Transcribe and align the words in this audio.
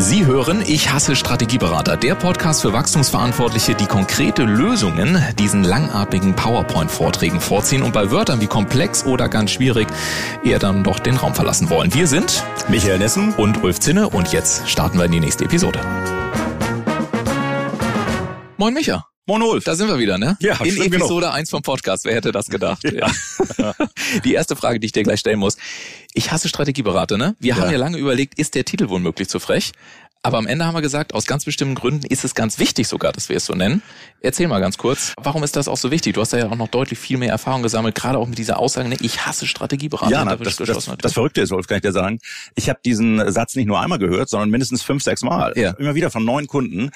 Sie 0.00 0.26
hören 0.26 0.62
Ich 0.64 0.92
hasse 0.92 1.16
Strategieberater, 1.16 1.96
der 1.96 2.14
Podcast 2.14 2.62
für 2.62 2.72
Wachstumsverantwortliche, 2.72 3.74
die 3.74 3.86
konkrete 3.86 4.44
Lösungen 4.44 5.20
diesen 5.38 5.64
langatmigen 5.64 6.34
PowerPoint-Vorträgen 6.34 7.40
vorziehen 7.40 7.82
und 7.82 7.92
bei 7.92 8.10
Wörtern 8.12 8.40
wie 8.40 8.46
komplex 8.46 9.04
oder 9.04 9.28
ganz 9.28 9.50
schwierig 9.50 9.88
eher 10.44 10.60
dann 10.60 10.84
doch 10.84 11.00
den 11.00 11.16
Raum 11.16 11.34
verlassen 11.34 11.68
wollen. 11.68 11.92
Wir 11.94 12.06
sind 12.06 12.44
Michael 12.68 12.98
Nessen 12.98 13.34
und 13.34 13.64
Ulf 13.64 13.80
Zinne 13.80 14.08
und 14.08 14.32
jetzt 14.32 14.68
starten 14.68 14.98
wir 14.98 15.04
in 15.04 15.12
die 15.12 15.20
nächste 15.20 15.44
Episode. 15.44 15.80
Moin 18.56 18.74
Micha. 18.74 19.07
Moin 19.28 19.42
Ulf. 19.42 19.62
Da 19.64 19.74
sind 19.76 19.88
wir 19.88 19.98
wieder, 19.98 20.16
ne? 20.16 20.38
Ja, 20.40 20.54
In 20.64 20.80
Episode 20.80 21.26
genug. 21.26 21.34
1 21.34 21.50
vom 21.50 21.60
Podcast. 21.60 22.06
Wer 22.06 22.14
hätte 22.14 22.32
das 22.32 22.46
gedacht? 22.48 22.82
Ja. 22.90 23.10
Die 24.24 24.32
erste 24.32 24.56
Frage, 24.56 24.80
die 24.80 24.86
ich 24.86 24.92
dir 24.92 25.02
gleich 25.02 25.20
stellen 25.20 25.38
muss. 25.38 25.58
Ich 26.14 26.32
hasse 26.32 26.48
Strategieberater, 26.48 27.18
ne? 27.18 27.36
Wir 27.38 27.50
Ja. 27.54 27.60
haben 27.60 27.70
ja 27.70 27.76
lange 27.76 27.98
überlegt, 27.98 28.38
ist 28.38 28.54
der 28.54 28.64
Titel 28.64 28.88
womöglich 28.88 29.28
zu 29.28 29.38
frech? 29.38 29.72
Aber 30.22 30.38
am 30.38 30.46
Ende 30.46 30.66
haben 30.66 30.74
wir 30.74 30.82
gesagt, 30.82 31.14
aus 31.14 31.26
ganz 31.26 31.44
bestimmten 31.44 31.76
Gründen 31.76 32.04
ist 32.06 32.24
es 32.24 32.34
ganz 32.34 32.58
wichtig 32.58 32.88
sogar, 32.88 33.12
dass 33.12 33.28
wir 33.28 33.36
es 33.36 33.46
so 33.46 33.54
nennen. 33.54 33.82
Erzähl 34.20 34.48
mal 34.48 34.60
ganz 34.60 34.76
kurz, 34.76 35.14
warum 35.16 35.44
ist 35.44 35.54
das 35.54 35.68
auch 35.68 35.76
so 35.76 35.90
wichtig? 35.90 36.14
Du 36.14 36.20
hast 36.20 36.32
ja 36.32 36.50
auch 36.50 36.56
noch 36.56 36.68
deutlich 36.68 36.98
viel 36.98 37.18
mehr 37.18 37.30
Erfahrung 37.30 37.62
gesammelt, 37.62 37.94
gerade 37.94 38.18
auch 38.18 38.26
mit 38.26 38.36
dieser 38.36 38.58
Aussage, 38.58 38.88
ne, 38.88 38.96
ich 39.00 39.26
hasse 39.26 39.46
Strategieberater. 39.46 40.10
Ja, 40.10 40.24
na, 40.24 40.36
das, 40.36 40.56
das, 40.56 40.56
geschlossen 40.56 40.96
das 41.00 41.12
Verrückte 41.12 41.40
ist, 41.40 41.52
Ulf, 41.52 41.68
kann 41.68 41.76
ich 41.76 41.82
dir 41.82 41.92
sagen. 41.92 42.18
Ich 42.56 42.68
habe 42.68 42.80
diesen 42.84 43.30
Satz 43.30 43.54
nicht 43.54 43.66
nur 43.66 43.80
einmal 43.80 43.98
gehört, 43.98 44.28
sondern 44.28 44.50
mindestens 44.50 44.82
fünf, 44.82 45.04
sechs 45.04 45.22
Mal. 45.22 45.52
Ja. 45.56 45.70
Immer 45.72 45.94
wieder 45.94 46.10
von 46.10 46.24
neuen 46.24 46.48
Kunden. 46.48 46.90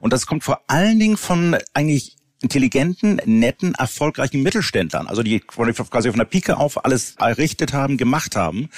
Und 0.00 0.12
das 0.12 0.26
kommt 0.26 0.44
vor 0.44 0.60
allen 0.66 0.98
Dingen 0.98 1.16
von 1.16 1.56
eigentlich 1.72 2.16
intelligenten, 2.42 3.20
netten, 3.24 3.74
erfolgreichen 3.74 4.42
Mittelständlern. 4.42 5.06
Also 5.06 5.22
die 5.22 5.40
quasi 5.40 6.10
von 6.10 6.18
der 6.18 6.26
Pike 6.26 6.58
auf 6.58 6.84
alles 6.84 7.16
errichtet 7.18 7.72
haben, 7.72 7.96
gemacht 7.96 8.36
haben. 8.36 8.68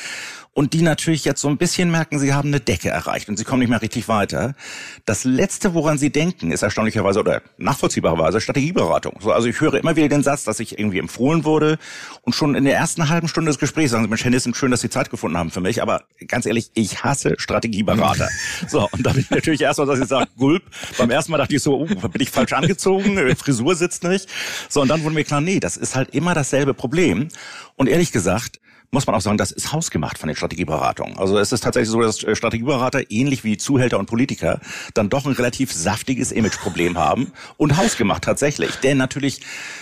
Und 0.58 0.72
die 0.72 0.82
natürlich 0.82 1.24
jetzt 1.24 1.40
so 1.40 1.46
ein 1.46 1.56
bisschen 1.56 1.88
merken, 1.88 2.18
sie 2.18 2.34
haben 2.34 2.48
eine 2.48 2.58
Decke 2.58 2.88
erreicht 2.88 3.28
und 3.28 3.36
sie 3.36 3.44
kommen 3.44 3.60
nicht 3.60 3.68
mehr 3.68 3.80
richtig 3.80 4.08
weiter. 4.08 4.56
Das 5.04 5.22
Letzte, 5.22 5.72
woran 5.72 5.98
sie 5.98 6.10
denken, 6.10 6.50
ist 6.50 6.62
erstaunlicherweise 6.62 7.20
oder 7.20 7.42
nachvollziehbarerweise 7.58 8.40
Strategieberatung. 8.40 9.20
So, 9.20 9.30
also 9.30 9.46
ich 9.46 9.60
höre 9.60 9.74
immer 9.74 9.94
wieder 9.94 10.08
den 10.08 10.24
Satz, 10.24 10.42
dass 10.42 10.58
ich 10.58 10.76
irgendwie 10.76 10.98
empfohlen 10.98 11.44
wurde 11.44 11.78
und 12.22 12.34
schon 12.34 12.56
in 12.56 12.64
der 12.64 12.74
ersten 12.74 13.08
halben 13.08 13.28
Stunde 13.28 13.50
des 13.50 13.60
Gesprächs 13.60 13.92
sagen 13.92 14.02
sie, 14.02 14.08
Mensch, 14.08 14.24
Herr 14.24 14.32
Nissen, 14.32 14.52
schön, 14.52 14.72
dass 14.72 14.80
Sie 14.80 14.90
Zeit 14.90 15.10
gefunden 15.10 15.38
haben 15.38 15.52
für 15.52 15.60
mich, 15.60 15.80
aber 15.80 16.02
ganz 16.26 16.44
ehrlich, 16.44 16.72
ich 16.74 17.04
hasse 17.04 17.36
Strategieberater. 17.38 18.28
so, 18.66 18.88
und 18.90 19.06
da 19.06 19.12
bin 19.12 19.20
ich 19.20 19.30
natürlich 19.30 19.60
erstmal, 19.60 19.86
dass 19.86 20.00
ich 20.00 20.08
sage, 20.08 20.28
gulp. 20.36 20.64
Beim 20.98 21.12
ersten 21.12 21.30
Mal 21.30 21.38
dachte 21.38 21.54
ich 21.54 21.62
so, 21.62 21.82
uh, 21.82 21.86
bin 21.86 22.20
ich 22.20 22.30
falsch 22.30 22.52
angezogen, 22.52 23.16
Frisur 23.36 23.76
sitzt 23.76 24.02
nicht. 24.02 24.28
So, 24.68 24.80
und 24.80 24.88
dann 24.88 25.04
wurde 25.04 25.14
mir 25.14 25.22
klar, 25.22 25.40
nee, 25.40 25.60
das 25.60 25.76
ist 25.76 25.94
halt 25.94 26.16
immer 26.16 26.34
dasselbe 26.34 26.74
Problem. 26.74 27.28
Und 27.76 27.88
ehrlich 27.88 28.10
gesagt, 28.10 28.58
muss 28.90 29.06
man 29.06 29.14
auch 29.14 29.20
sagen, 29.20 29.36
das 29.36 29.50
ist 29.50 29.72
hausgemacht 29.72 30.18
von 30.18 30.28
den 30.28 30.36
Strategieberatungen. 30.36 31.18
Also 31.18 31.38
es 31.38 31.52
ist 31.52 31.62
tatsächlich 31.62 31.90
so, 31.90 32.00
dass 32.00 32.22
äh, 32.22 32.34
Strategieberater 32.34 33.10
ähnlich 33.10 33.44
wie 33.44 33.56
Zuhälter 33.56 33.98
und 33.98 34.06
Politiker 34.06 34.60
dann 34.94 35.10
doch 35.10 35.26
ein 35.26 35.32
relativ 35.32 35.72
saftiges 35.72 36.32
Imageproblem 36.32 36.96
haben 36.96 37.32
und 37.56 37.76
hausgemacht 37.76 38.24
tatsächlich. 38.24 38.76
Denn 38.76 38.96
natürlich, 38.96 39.40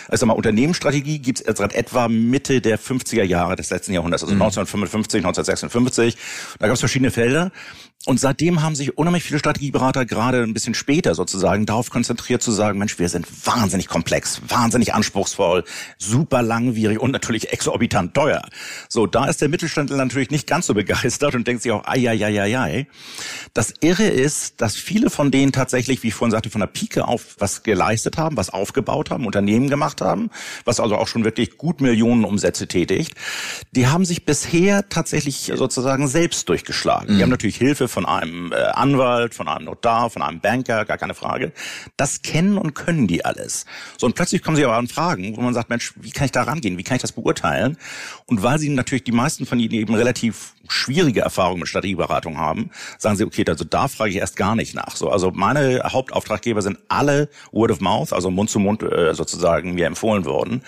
also 0.08 0.26
mal 0.26 0.34
Unternehmensstrategie 0.34 1.20
gibt 1.20 1.40
es 1.40 1.58
seit 1.58 1.74
etwa 1.74 2.08
Mitte 2.08 2.60
der 2.60 2.78
50er 2.78 3.22
Jahre 3.22 3.54
des 3.56 3.70
letzten 3.70 3.92
Jahrhunderts, 3.92 4.24
also 4.24 4.34
1955, 4.34 5.18
1956. 5.24 6.16
Da 6.58 6.66
gab 6.66 6.74
es 6.74 6.80
verschiedene 6.80 7.10
Felder. 7.10 7.52
Und 8.06 8.20
seitdem 8.20 8.62
haben 8.62 8.76
sich 8.76 8.96
unheimlich 8.96 9.24
viele 9.24 9.40
Strategieberater 9.40 10.06
gerade 10.06 10.44
ein 10.44 10.54
bisschen 10.54 10.74
später 10.74 11.16
sozusagen 11.16 11.66
darauf 11.66 11.90
konzentriert 11.90 12.40
zu 12.40 12.52
sagen, 12.52 12.78
Mensch, 12.78 13.00
wir 13.00 13.08
sind 13.08 13.26
wahnsinnig 13.44 13.88
komplex, 13.88 14.40
wahnsinnig 14.46 14.94
anspruchsvoll, 14.94 15.64
super 15.98 16.40
langwierig 16.42 17.00
und 17.00 17.10
natürlich 17.10 17.52
exorbitant 17.52 18.14
teuer. 18.14 18.42
So, 18.88 19.08
da 19.08 19.26
ist 19.26 19.40
der 19.42 19.48
Mittelständler 19.48 19.96
natürlich 19.96 20.30
nicht 20.30 20.46
ganz 20.46 20.66
so 20.66 20.74
begeistert 20.74 21.34
und 21.34 21.48
denkt 21.48 21.62
sich 21.62 21.72
auch, 21.72 21.84
ai, 21.84 22.08
ai, 22.08 22.24
ai, 22.24 22.42
ai, 22.42 22.58
ai. 22.58 22.86
Das 23.54 23.74
Irre 23.80 24.06
ist, 24.06 24.60
dass 24.60 24.76
viele 24.76 25.10
von 25.10 25.32
denen 25.32 25.50
tatsächlich, 25.50 26.04
wie 26.04 26.08
ich 26.08 26.14
vorhin 26.14 26.30
sagte, 26.30 26.48
von 26.48 26.60
der 26.60 26.68
Pike 26.68 27.08
auf 27.08 27.34
was 27.40 27.64
geleistet 27.64 28.18
haben, 28.18 28.36
was 28.36 28.50
aufgebaut 28.50 29.10
haben, 29.10 29.26
Unternehmen 29.26 29.68
gemacht 29.68 30.00
haben, 30.00 30.30
was 30.64 30.78
also 30.78 30.94
auch 30.94 31.08
schon 31.08 31.24
wirklich 31.24 31.58
gut 31.58 31.80
Millionen 31.80 32.24
Umsätze 32.24 32.68
tätigt. 32.68 33.14
Die 33.72 33.88
haben 33.88 34.04
sich 34.04 34.24
bisher 34.24 34.88
tatsächlich 34.88 35.50
sozusagen 35.56 36.06
selbst 36.06 36.48
durchgeschlagen. 36.48 37.16
Die 37.16 37.22
haben 37.24 37.30
natürlich 37.30 37.56
Hilfe 37.56 37.88
von 37.96 38.04
einem 38.04 38.52
äh, 38.52 38.56
Anwalt, 38.56 39.34
von 39.34 39.48
einem 39.48 39.64
Notar, 39.64 40.10
von 40.10 40.20
einem 40.20 40.38
Banker, 40.40 40.84
gar 40.84 40.98
keine 40.98 41.14
Frage. 41.14 41.52
Das 41.96 42.20
kennen 42.20 42.58
und 42.58 42.74
können 42.74 43.06
die 43.06 43.24
alles. 43.24 43.64
So, 43.96 44.06
und 44.06 44.14
plötzlich 44.14 44.42
kommen 44.42 44.54
sie 44.54 44.66
aber 44.66 44.76
an 44.76 44.86
Fragen, 44.86 45.34
wo 45.34 45.40
man 45.40 45.54
sagt, 45.54 45.70
Mensch, 45.70 45.94
wie 45.96 46.10
kann 46.10 46.26
ich 46.26 46.32
da 46.32 46.42
rangehen? 46.42 46.76
Wie 46.76 46.82
kann 46.82 46.96
ich 46.96 47.00
das 47.00 47.12
beurteilen? 47.12 47.78
Und 48.26 48.42
weil 48.42 48.58
sie 48.58 48.68
natürlich 48.68 49.04
die 49.04 49.12
meisten 49.12 49.46
von 49.46 49.58
ihnen 49.58 49.72
eben 49.72 49.94
relativ 49.94 50.52
schwierige 50.68 51.22
Erfahrungen 51.22 51.60
mit 51.60 51.68
Strategieberatung 51.68 52.36
haben, 52.36 52.70
sagen 52.98 53.16
sie, 53.16 53.24
okay, 53.24 53.46
also 53.48 53.64
da 53.64 53.88
frage 53.88 54.10
ich 54.10 54.16
erst 54.16 54.36
gar 54.36 54.54
nicht 54.54 54.74
nach. 54.74 54.94
So, 54.94 55.08
also 55.08 55.30
meine 55.30 55.80
Hauptauftraggeber 55.82 56.60
sind 56.60 56.78
alle 56.88 57.30
Word 57.50 57.70
of 57.70 57.80
Mouth, 57.80 58.12
also 58.12 58.30
Mund 58.30 58.50
zu 58.50 58.58
Mund 58.58 58.82
äh, 58.82 59.14
sozusagen 59.14 59.72
mir 59.72 59.86
empfohlen 59.86 60.26
worden. 60.26 60.60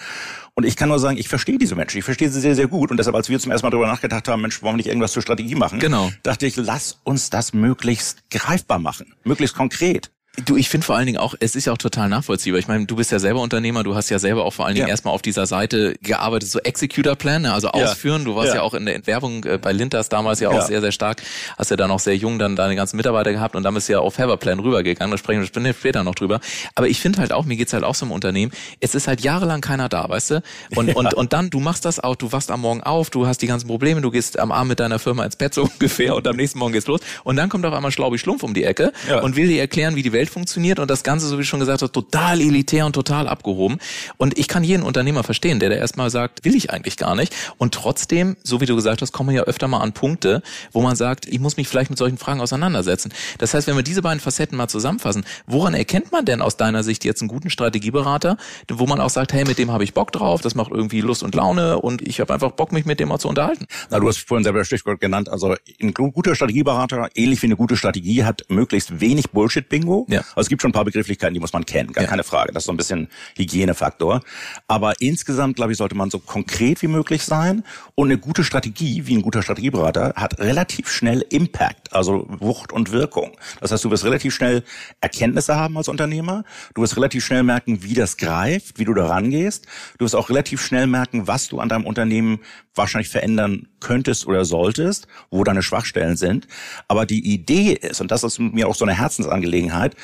Und 0.59 0.65
ich 0.65 0.75
kann 0.75 0.89
nur 0.89 0.99
sagen, 0.99 1.17
ich 1.19 1.29
verstehe 1.29 1.57
diese 1.57 1.77
Menschen, 1.77 1.99
ich 1.99 2.05
verstehe 2.05 2.29
sie 2.31 2.41
sehr, 2.41 2.57
sehr 2.57 2.67
gut. 2.67 2.91
Und 2.91 2.97
deshalb, 2.97 3.15
als 3.15 3.29
wir 3.29 3.39
zum 3.39 3.53
ersten 3.53 3.65
Mal 3.65 3.71
darüber 3.71 3.87
nachgedacht 3.87 4.27
haben, 4.27 4.43
Mensch, 4.43 4.61
wollen 4.61 4.73
wir 4.73 4.79
nicht 4.79 4.89
irgendwas 4.89 5.13
zur 5.13 5.23
Strategie 5.23 5.55
machen? 5.55 5.79
Genau. 5.79 6.11
Dachte 6.25 6.47
ich, 6.47 6.57
lass 6.57 6.99
uns 7.05 7.31
das 7.31 7.53
möglichst 7.53 8.29
greifbar 8.29 8.81
machen, 8.81 9.15
möglichst 9.23 9.55
konkret. 9.55 10.11
Du, 10.45 10.57
ich 10.57 10.69
finde 10.69 10.87
vor 10.87 10.97
allen 10.97 11.07
Dingen 11.07 11.19
auch, 11.19 11.35
es 11.41 11.57
ist 11.57 11.65
ja 11.67 11.73
auch 11.73 11.79
total 11.79 12.09
nachvollziehbar. 12.09 12.59
Ich 12.61 12.69
meine, 12.69 12.87
du 12.87 12.97
bist 12.97 13.11
ja 13.11 13.19
selber 13.19 13.41
Unternehmer, 13.41 13.83
du 13.83 13.95
hast 13.95 14.09
ja 14.11 14.19
selber 14.19 14.45
auch 14.45 14.53
vor 14.53 14.67
allen 14.67 14.75
Dingen 14.77 14.87
Ja. 14.87 14.91
erstmal 14.91 15.13
auf 15.15 15.23
dieser 15.23 15.47
Seite 15.47 15.95
gearbeitet, 16.03 16.49
so 16.49 16.59
Executor 16.61 17.17
Plan, 17.17 17.43
ne, 17.43 17.53
also 17.53 17.69
Ja. 17.69 17.73
ausführen. 17.75 18.25
Du 18.25 18.37
warst 18.37 18.49
ja. 18.51 18.57
Ja. 18.57 18.63
auch 18.63 18.75
in 18.75 18.87
der 18.87 18.95
Entwerbung 18.95 19.45
äh, 19.45 19.59
bei 19.59 19.73
Lintas 19.73 20.09
damals 20.09 20.41
ja 20.41 20.51
auch 20.51 20.63
sehr, 20.63 20.81
sehr 20.81 20.93
stark. 20.93 21.23
Hast 21.57 21.71
ja 21.71 21.77
dann 21.77 21.91
auch 21.91 21.99
sehr 21.99 22.17
jung 22.17 22.39
dann 22.39 22.57
deine 22.57 22.77
ganzen 22.77 22.97
Mitarbeiter 22.97 23.33
gehabt 23.33 23.57
und 23.57 23.63
dann 23.63 23.75
bist 23.75 23.89
du 23.89 23.95
ja 23.95 23.99
auf 24.01 24.19
Haverplan 24.19 24.61
rübergegangen. 24.61 25.11
Da 25.11 25.19
sprechen 25.19 25.41
wir 25.53 25.73
später 25.75 26.05
noch 26.05 26.15
drüber. 26.15 26.41
Aber 26.75 26.89
ich 26.89 27.01
finde 27.01 27.19
halt 27.21 27.33
auch, 27.33 27.45
mir 27.45 27.57
geht's 27.57 27.73
halt 27.73 27.85
auch 27.85 27.95
so 27.95 28.07
im 28.07 28.13
Unternehmen, 28.13 28.53
es 28.81 28.95
ist 28.95 29.09
halt 29.09 29.21
jahrelang 29.21 29.61
keiner 29.61 29.89
da, 29.89 30.09
weißt 30.09 30.31
du? 30.31 30.43
Und, 30.75 30.95
und, 30.95 31.15
und 31.15 31.33
dann, 31.33 31.51
du 31.51 31.59
machst 31.61 31.85
das 31.85 31.99
auch, 32.01 32.15
du 32.17 32.31
wachst 32.33 32.51
am 32.51 32.61
Morgen 32.61 32.83
auf, 32.83 33.11
du 33.11 33.27
hast 33.27 33.43
die 33.43 33.47
ganzen 33.47 33.67
Probleme, 33.67 34.01
du 34.01 34.11
gehst 34.11 34.39
am 34.39 34.53
Abend 34.53 34.69
mit 34.71 34.81
deiner 34.81 34.99
Firma 34.99 35.25
ins 35.25 35.37
Bett 35.37 35.55
so 35.55 35.63
ungefähr 35.73 36.15
und 36.15 36.27
am 36.29 36.37
nächsten 36.37 36.59
Morgen 36.59 36.73
geht's 36.73 36.87
los. 36.87 37.01
Und 37.25 37.37
dann 37.37 37.49
kommt 37.49 37.67
auf 37.67 37.75
einmal 37.75 37.91
Schlaubi 37.93 38.19
Schlumpf 38.19 38.43
um 38.43 38.55
die 38.55 38.65
Ecke 38.65 38.93
und 39.23 39.37
will 39.37 39.49
dir 39.49 39.61
erklären, 39.61 39.97
wie 39.97 40.03
die 40.03 40.13
Welt 40.13 40.28
funktioniert 40.31 40.79
und 40.79 40.91
das 40.91 41.03
Ganze, 41.03 41.27
so 41.27 41.37
wie 41.39 41.43
du 41.43 41.47
schon 41.47 41.61
gesagt 41.61 41.83
hast, 41.83 41.93
total 41.93 42.41
elitär 42.41 42.87
und 42.87 42.93
total 42.93 43.29
abgehoben. 43.29 43.79
Und 44.17 44.39
ich 44.39 44.49
kann 44.49 44.65
jeden 44.65 44.83
Unternehmer 44.83 45.23
verstehen, 45.25 45.61
der 45.61 45.71
da 45.71 45.77
erstmal 45.77 46.11
sagt, 46.11 46.45
will 46.45 46.55
ich 46.55 46.71
eigentlich 46.71 46.97
gar 46.97 47.15
nicht. 47.15 47.35
Und 47.59 47.75
trotzdem, 47.75 48.37
so 48.43 48.61
wie 48.61 48.67
du 48.67 48.75
gesagt 48.77 49.03
hast, 49.03 49.13
kommen 49.13 49.31
wir 49.31 49.37
ja 49.37 49.43
öfter 49.43 49.69
mal 49.69 49.81
an 49.81 49.93
Punkte, 49.93 50.43
wo 50.73 50.83
man 50.83 50.97
sagt, 50.97 51.27
ich 51.27 51.41
muss 51.41 51.57
mich 51.57 51.69
vielleicht 51.69 51.91
mit 51.91 51.99
solchen 51.99 52.19
Fragen 52.19 52.41
auseinandersetzen. 52.41 53.13
Das 53.39 53.55
heißt, 53.55 53.67
wenn 53.67 53.77
wir 53.77 53.83
diese 53.83 54.03
beiden 54.03 54.21
Facetten 54.21 54.57
mal 54.57 54.69
zusammenfassen, 54.69 55.25
woran 55.47 55.75
erkennt 55.75 56.13
man 56.13 56.25
denn 56.25 56.43
aus 56.43 56.57
deiner 56.57 56.83
Sicht 56.83 57.05
jetzt 57.05 57.21
einen 57.23 57.29
guten 57.29 57.51
Strategieberater, 57.51 58.37
wo 58.71 58.87
man 58.87 59.01
auch 59.01 59.11
sagt, 59.11 59.33
hey, 59.33 59.45
mit 59.45 59.59
dem 59.59 59.71
habe 59.73 59.85
ich 59.85 59.95
Bock 59.95 60.13
drauf, 60.13 60.41
das 60.41 60.55
macht 60.55 60.71
irgendwie 60.73 61.01
Lust 61.01 61.23
und 61.23 61.35
Laune 61.35 61.79
und 61.79 62.03
ich 62.03 62.21
habe 62.21 62.35
einfach 62.35 62.53
Bock, 62.53 62.73
mich 62.73 62.85
mit 62.85 63.01
dem 63.01 63.09
mal 63.09 63.19
zu 63.19 63.29
unterhalten. 63.29 63.67
Na, 63.91 63.99
du 64.01 64.09
hast 64.09 64.19
vorhin 64.19 64.45
selber 64.45 64.59
das 64.59 64.67
Stichwort 64.67 65.01
genannt. 65.01 65.29
Also 65.29 65.55
ein 65.81 65.95
gu- 65.95 66.11
guter 66.11 66.35
Strategieberater, 66.35 67.09
ähnlich 67.15 67.43
wie 67.43 67.47
eine 67.47 67.57
gute 67.57 67.77
Strategie, 67.77 68.25
hat 68.25 68.45
möglichst 68.49 69.01
wenig 69.01 69.31
Bullshit-Bingo. 69.31 70.07
Ja. 70.09 70.18
Also 70.21 70.43
es 70.43 70.49
gibt 70.49 70.63
schon 70.63 70.71
ein 70.71 70.73
paar 70.73 70.85
Begrifflichkeiten, 70.85 71.35
die 71.35 71.41
muss 71.41 71.53
man 71.53 71.65
kennen, 71.67 71.93
gar 71.93 72.05
Ja. 72.05 72.11
keine 72.11 72.25
Frage. 72.25 72.53
Das 72.53 72.63
ist 72.63 72.67
so 72.67 72.73
ein 72.73 72.77
bisschen 72.77 73.09
Hygienefaktor. 73.37 74.21
Aber 74.67 74.95
insgesamt, 75.01 75.57
glaube 75.57 75.73
ich, 75.73 75.79
sollte 75.79 75.95
man 75.95 76.11
so 76.11 76.19
konkret 76.19 76.83
wie 76.83 76.89
möglich 76.89 77.25
sein. 77.25 77.65
Und 77.95 78.09
eine 78.09 78.19
gute 78.19 78.45
Strategie, 78.45 79.07
wie 79.07 79.17
ein 79.17 79.23
guter 79.23 79.43
Strategieberater, 79.43 80.15
hat 80.17 80.39
relativ 80.39 80.89
schnell 80.91 81.25
Impact, 81.31 81.93
also 81.95 82.27
Wucht 82.29 82.73
und 82.73 82.93
Wirkung. 82.93 83.33
Das 83.61 83.73
heißt, 83.73 83.85
du 83.85 83.91
wirst 83.91 84.05
relativ 84.05 84.35
schnell 84.35 84.63
Erkenntnisse 85.01 85.57
haben 85.57 85.77
als 85.77 85.89
Unternehmer. 85.89 86.45
Du 86.75 86.83
wirst 86.83 86.97
relativ 86.97 87.25
schnell 87.25 87.43
merken, 87.43 87.83
wie 87.83 87.95
das 87.95 88.17
greift, 88.17 88.79
wie 88.79 88.85
du 88.85 88.95
da 88.95 89.07
rangehst. 89.07 89.67
Du 89.99 90.05
wirst 90.05 90.15
auch 90.17 90.29
relativ 90.29 90.65
schnell 90.65 90.87
merken, 90.87 91.27
was 91.27 91.49
du 91.49 91.61
an 91.61 91.69
deinem 91.69 91.87
Unternehmen 91.87 92.41
wahrscheinlich 92.79 93.11
verändern 93.11 93.69
könntest 93.81 94.27
oder 94.27 94.47
solltest, 94.47 95.07
wo 95.31 95.45
deine 95.45 95.63
Schwachstellen 95.63 96.17
sind. 96.17 96.49
Aber 96.89 97.05
die 97.05 97.35
Idee 97.35 97.73
ist, 97.73 98.01
und 98.01 98.11
das 98.11 98.25
ist 98.25 98.39
mir 98.39 98.69
auch 98.69 98.75
so 98.75 98.87
eine 98.87 98.95
Herzensangelegenheit, 98.95 99.95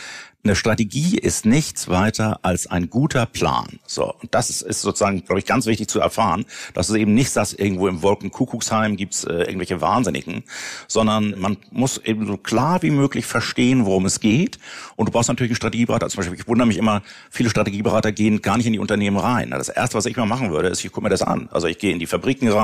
eine 0.45 0.57
Strategie 0.57 1.17
ist 1.17 1.47
nichts 1.47 1.89
weiter 1.89 2.41
als 2.43 2.67
ein 2.67 2.91
guter 2.91 3.25
Plan. 3.25 3.79
So, 3.87 4.15
und 4.21 4.35
das 4.35 4.51
ist, 4.51 4.61
ist 4.61 4.83
sozusagen, 4.83 5.25
glaube 5.25 5.39
ich, 5.39 5.47
ganz 5.47 5.65
wichtig 5.65 5.89
zu 5.89 6.01
erfahren, 6.01 6.45
dass 6.75 6.91
es 6.91 6.97
eben 6.97 7.15
nicht 7.15 7.35
das 7.35 7.55
irgendwo 7.55 7.89
im 7.89 8.03
Wolkenkuckucksheim 8.03 8.97
gibt's 8.97 9.25
äh, 9.25 9.33
irgendwelche 9.33 9.81
Wahnsinnigen, 9.81 10.45
sondern 10.87 11.35
man 11.39 11.57
muss 11.71 11.97
eben 11.97 12.27
so 12.27 12.37
klar 12.37 12.83
wie 12.83 12.91
möglich 12.91 13.25
verstehen, 13.25 13.87
worum 13.87 14.05
es 14.05 14.21
geht. 14.21 14.59
Und 14.97 15.09
du 15.09 15.13
brauchst 15.13 15.31
natürlich 15.31 15.53
einen 15.53 15.57
Strategieberater. 15.57 16.11
Zum 16.11 16.19
Beispiel, 16.19 16.39
ich 16.39 16.47
wundere 16.47 16.69
mich 16.69 16.77
immer, 16.77 17.03
viele 17.31 17.49
Strategieberater 17.49 18.13
gehen 18.13 18.43
gar 18.43 18.59
nicht 18.59 18.67
in 18.67 18.75
die 18.75 18.79
Unternehmen 18.79 19.17
rein. 19.17 19.51
Das 19.51 19.71
erste, 19.71 19.97
was 19.97 20.05
ich 20.05 20.17
mal 20.17 20.27
machen 20.27 20.51
würde, 20.51 20.69
ist, 20.69 20.85
ich 20.85 20.93
gucke 20.93 21.05
mir 21.05 21.11
das 21.11 21.23
an. 21.23 21.49
Also 21.53 21.69
ich 21.69 21.79
gehe 21.79 21.93
in 21.93 21.99
die 21.99 22.07
Fabriken 22.07 22.49
rein, 22.49 22.64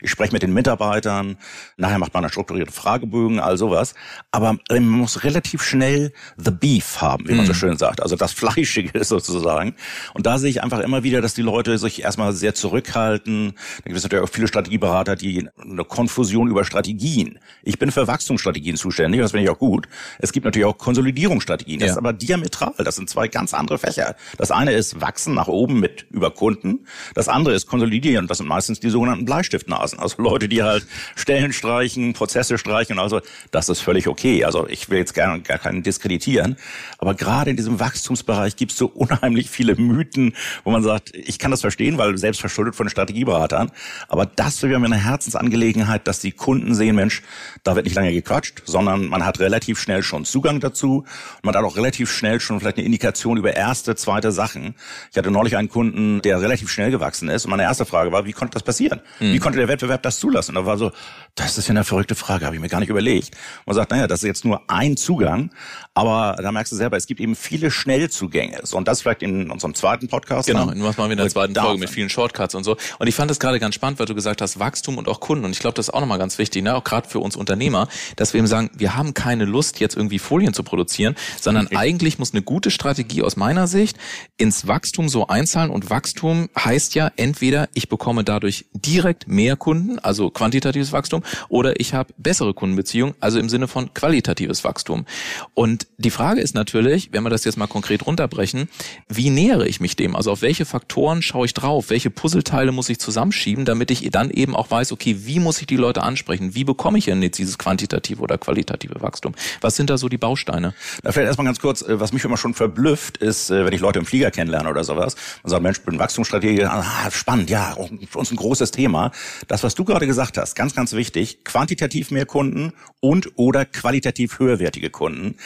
ich 0.00 0.10
spreche 0.10 0.32
mit 0.32 0.42
den 0.42 0.52
Mitarbeitern, 0.52 1.36
nachher 1.76 1.98
macht 1.98 2.14
man 2.14 2.24
eine 2.24 2.30
strukturierte 2.30 2.72
Fragebögen, 2.72 3.40
all 3.40 3.56
sowas. 3.56 3.94
Aber 4.30 4.58
man 4.70 4.88
muss 4.88 5.24
relativ 5.24 5.62
schnell 5.62 6.12
the 6.36 6.50
beef 6.50 7.00
haben. 7.00 7.28
wie 7.28 7.34
man 7.34 7.46
so 7.46 7.52
mhm. 7.52 7.56
schön 7.56 7.78
sagt. 7.78 8.02
Also 8.02 8.16
das 8.16 8.32
Fleischige 8.40 9.04
sozusagen. 9.04 9.74
Und 10.14 10.26
da 10.26 10.38
sehe 10.38 10.50
ich 10.50 10.62
einfach 10.62 10.80
immer 10.80 11.02
wieder, 11.02 11.20
dass 11.20 11.34
die 11.34 11.42
Leute 11.42 11.78
sich 11.78 12.02
erstmal 12.02 12.32
sehr 12.32 12.54
zurückhalten. 12.54 13.52
Da 13.78 13.82
gibt 13.84 13.96
es 13.96 14.02
natürlich 14.02 14.24
auch 14.24 14.32
viele 14.32 14.48
Strategieberater, 14.48 15.16
die 15.16 15.48
eine 15.60 15.84
Konfusion 15.84 16.48
über 16.48 16.64
Strategien. 16.64 17.38
Ich 17.62 17.78
bin 17.78 17.90
für 17.90 18.06
Wachstumsstrategien 18.06 18.76
zuständig, 18.76 19.20
das 19.20 19.32
finde 19.32 19.44
ich 19.44 19.50
auch 19.50 19.58
gut. 19.58 19.88
Es 20.18 20.32
gibt 20.32 20.44
natürlich 20.44 20.66
auch 20.66 20.78
Konsolidierungsstrategien. 20.78 21.80
Das 21.80 21.88
ja. 21.88 21.92
ist 21.92 21.98
aber 21.98 22.12
diametral. 22.12 22.74
Das 22.78 22.96
sind 22.96 23.08
zwei 23.10 23.28
ganz 23.28 23.54
andere 23.54 23.78
Fächer. 23.78 24.14
Das 24.38 24.50
eine 24.50 24.72
ist 24.72 25.00
Wachsen 25.00 25.34
nach 25.34 25.48
oben 25.48 25.80
mit 25.80 26.06
über 26.10 26.30
Kunden. 26.30 26.86
Das 27.14 27.28
andere 27.28 27.54
ist 27.54 27.66
Konsolidieren. 27.66 28.26
Das 28.26 28.38
sind 28.38 28.46
meistens 28.46 28.80
die 28.80 28.90
sogenannten 28.90 29.26
Bleistiftnasen. 29.40 29.98
Also 29.98 30.22
Leute, 30.22 30.48
die 30.48 30.62
halt 30.62 30.86
Stellen 31.16 31.52
streichen, 31.52 32.12
Prozesse 32.12 32.58
streichen. 32.58 32.98
Also 32.98 33.20
das 33.50 33.68
ist 33.68 33.80
völlig 33.80 34.06
okay. 34.06 34.44
Also 34.44 34.68
ich 34.68 34.90
will 34.90 34.98
jetzt 34.98 35.14
gar, 35.14 35.38
gar 35.38 35.58
keinen 35.58 35.82
diskreditieren. 35.82 36.56
Aber 36.98 37.14
gerade 37.14 37.50
in 37.50 37.56
diesem 37.56 37.80
Wachstumsbereich 37.80 38.56
gibt 38.56 38.72
es 38.72 38.78
so 38.78 38.86
unheimlich 38.86 39.48
viele 39.50 39.76
Mythen, 39.76 40.34
wo 40.64 40.70
man 40.70 40.82
sagt, 40.82 41.14
ich 41.14 41.38
kann 41.38 41.50
das 41.50 41.62
verstehen, 41.62 41.98
weil 41.98 42.16
selbst 42.18 42.40
verschuldet 42.40 42.76
von 42.76 42.88
Strategieberatern. 42.88 43.70
Aber 44.08 44.26
das 44.26 44.62
wäre 44.62 44.78
mir 44.78 44.86
eine 44.86 45.02
Herzensangelegenheit, 45.02 46.06
dass 46.06 46.20
die 46.20 46.32
Kunden 46.32 46.74
sehen, 46.74 46.96
Mensch, 46.96 47.22
da 47.62 47.76
wird 47.76 47.86
nicht 47.86 47.94
lange 47.94 48.12
gequatscht, 48.12 48.62
sondern 48.66 49.06
man 49.06 49.24
hat 49.24 49.40
relativ 49.40 49.80
schnell 49.80 50.02
schon 50.02 50.24
Zugang 50.24 50.60
dazu. 50.60 50.98
Und 50.98 51.44
man 51.44 51.54
hat 51.54 51.64
auch 51.64 51.76
relativ 51.76 52.12
schnell 52.12 52.40
schon 52.40 52.60
vielleicht 52.60 52.76
eine 52.76 52.86
Indikation 52.86 53.36
über 53.36 53.54
erste, 53.56 53.94
zweite 53.96 54.32
Sachen. 54.32 54.74
Ich 55.10 55.18
hatte 55.18 55.30
neulich 55.30 55.56
einen 55.56 55.68
Kunden, 55.68 56.20
der 56.22 56.40
relativ 56.40 56.70
schnell 56.70 56.90
gewachsen 56.90 57.28
ist. 57.28 57.44
Und 57.46 57.50
meine 57.50 57.62
erste 57.62 57.86
Frage 57.86 58.12
war, 58.12 58.24
wie 58.26 58.32
konnte 58.32 58.54
das 58.54 58.62
passieren? 58.62 59.00
Wie 59.20 59.38
konnte 59.38 59.58
der 59.58 59.68
Wettbewerb 59.68 60.02
das 60.02 60.18
zulassen? 60.18 60.56
Und 60.56 60.62
da 60.62 60.66
war 60.66 60.78
so, 60.78 60.92
das 61.34 61.58
ist 61.58 61.68
ja 61.68 61.72
eine 61.72 61.84
verrückte 61.84 62.14
Frage, 62.14 62.46
habe 62.46 62.56
ich 62.56 62.60
mir 62.60 62.68
gar 62.68 62.80
nicht 62.80 62.88
überlegt. 62.88 63.36
Man 63.66 63.76
sagt, 63.76 63.90
naja, 63.90 64.06
das 64.06 64.22
ist 64.22 64.26
jetzt 64.26 64.44
nur 64.44 64.62
ein 64.68 64.96
Zugang, 64.96 65.50
aber 65.94 66.36
da 66.40 66.52
merkst 66.52 66.72
du 66.72 66.76
selber, 66.76 66.96
es 66.96 67.06
gibt 67.06 67.20
eben 67.20 67.34
viele 67.34 67.70
Schnellzugänge. 67.70 68.60
So, 68.64 68.76
und 68.76 68.88
das 68.88 69.02
vielleicht 69.02 69.22
in 69.22 69.50
unserem 69.50 69.74
zweiten 69.74 70.08
Podcast. 70.08 70.48
Genau, 70.48 70.66
dann, 70.66 70.82
was 70.82 70.96
machen 70.96 71.10
wir 71.10 71.12
in 71.12 71.18
der 71.18 71.28
zweiten 71.28 71.54
Folge 71.54 71.78
mit 71.78 71.90
vielen 71.90 72.08
Shortcuts 72.08 72.54
und 72.54 72.64
so. 72.64 72.76
Und 72.98 73.06
ich 73.06 73.14
fand 73.14 73.30
es 73.30 73.38
gerade 73.38 73.60
ganz 73.60 73.74
spannend, 73.74 73.98
weil 73.98 74.06
du 74.06 74.14
gesagt 74.14 74.40
hast, 74.40 74.58
Wachstum 74.58 74.98
und 74.98 75.08
auch 75.08 75.20
Kunden. 75.20 75.44
Und 75.44 75.52
ich 75.52 75.58
glaube, 75.58 75.74
das 75.74 75.88
ist 75.88 75.94
auch 75.94 76.00
nochmal 76.00 76.18
ganz 76.18 76.38
wichtig, 76.38 76.62
ne? 76.62 76.74
auch 76.74 76.84
gerade 76.84 77.08
für 77.08 77.20
uns 77.20 77.36
Unternehmer, 77.36 77.88
dass 78.16 78.32
wir 78.32 78.38
eben 78.38 78.46
sagen, 78.46 78.70
wir 78.74 78.96
haben 78.96 79.14
keine 79.14 79.44
Lust, 79.44 79.80
jetzt 79.80 79.96
irgendwie 79.96 80.18
Folien 80.18 80.54
zu 80.54 80.62
produzieren, 80.62 81.16
sondern 81.40 81.66
okay. 81.66 81.76
eigentlich 81.76 82.18
muss 82.18 82.32
eine 82.32 82.42
gute 82.42 82.70
Strategie 82.70 83.22
aus 83.22 83.36
meiner 83.36 83.66
Sicht 83.66 83.96
ins 84.36 84.66
Wachstum 84.66 85.08
so 85.08 85.26
einzahlen. 85.26 85.70
Und 85.70 85.90
Wachstum 85.90 86.48
heißt 86.58 86.94
ja 86.94 87.10
entweder, 87.16 87.68
ich 87.74 87.88
bekomme 87.88 88.24
dadurch 88.24 88.66
direkt 88.72 89.09
mehr 89.26 89.56
Kunden, 89.56 89.98
also 89.98 90.30
quantitatives 90.30 90.92
Wachstum, 90.92 91.22
oder 91.48 91.78
ich 91.80 91.94
habe 91.94 92.12
bessere 92.16 92.54
Kundenbeziehungen, 92.54 93.14
also 93.20 93.38
im 93.38 93.48
Sinne 93.48 93.68
von 93.68 93.92
qualitatives 93.94 94.64
Wachstum. 94.64 95.06
Und 95.54 95.86
die 95.98 96.10
Frage 96.10 96.40
ist 96.40 96.54
natürlich, 96.54 97.12
wenn 97.12 97.22
wir 97.22 97.30
das 97.30 97.44
jetzt 97.44 97.56
mal 97.56 97.66
konkret 97.66 98.06
runterbrechen, 98.06 98.68
wie 99.08 99.30
nähere 99.30 99.66
ich 99.66 99.80
mich 99.80 99.96
dem? 99.96 100.16
Also 100.16 100.32
auf 100.32 100.42
welche 100.42 100.64
Faktoren 100.64 101.22
schaue 101.22 101.46
ich 101.46 101.54
drauf? 101.54 101.90
Welche 101.90 102.10
Puzzleteile 102.10 102.72
muss 102.72 102.88
ich 102.88 102.98
zusammenschieben, 102.98 103.64
damit 103.64 103.90
ich 103.90 104.08
dann 104.10 104.30
eben 104.30 104.54
auch 104.56 104.70
weiß, 104.70 104.92
okay, 104.92 105.16
wie 105.20 105.40
muss 105.40 105.60
ich 105.60 105.66
die 105.66 105.76
Leute 105.76 106.02
ansprechen? 106.02 106.54
Wie 106.54 106.64
bekomme 106.64 106.98
ich 106.98 107.06
denn 107.06 107.22
jetzt 107.22 107.38
dieses 107.38 107.58
quantitative 107.58 108.20
oder 108.20 108.38
qualitative 108.38 109.00
Wachstum? 109.00 109.34
Was 109.60 109.76
sind 109.76 109.90
da 109.90 109.98
so 109.98 110.08
die 110.08 110.18
Bausteine? 110.18 110.74
Da 111.02 111.12
fällt 111.12 111.26
erstmal 111.26 111.46
ganz 111.46 111.60
kurz, 111.60 111.82
äh, 111.82 111.98
was 112.00 112.12
mich 112.12 112.24
immer 112.24 112.36
schon 112.36 112.54
verblüfft, 112.54 113.16
ist, 113.18 113.50
äh, 113.50 113.64
wenn 113.64 113.72
ich 113.72 113.80
Leute 113.80 113.98
im 113.98 114.06
Flieger 114.06 114.30
kennenlerne 114.30 114.68
oder 114.68 114.84
sowas, 114.84 115.16
und 115.42 115.50
sage, 115.50 115.62
Mensch, 115.62 115.80
bin 115.80 115.98
Wachstumsstrategie, 115.98 116.64
ah, 116.64 117.10
spannend, 117.10 117.50
ja, 117.50 117.76
für 118.08 118.18
uns 118.18 118.30
ein 118.30 118.36
großes 118.36 118.70
Thema. 118.70 118.99
Das, 119.48 119.62
was 119.62 119.74
du 119.74 119.84
gerade 119.84 120.06
gesagt 120.06 120.38
hast, 120.38 120.54
ganz, 120.54 120.74
ganz 120.74 120.92
wichtig, 120.92 121.44
quantitativ 121.44 122.10
mehr 122.10 122.26
Kunden 122.26 122.72
und 123.00 123.32
oder 123.36 123.64
qualitativ 123.64 124.38
höherwertige 124.38 124.90
Kunden. 124.90 125.36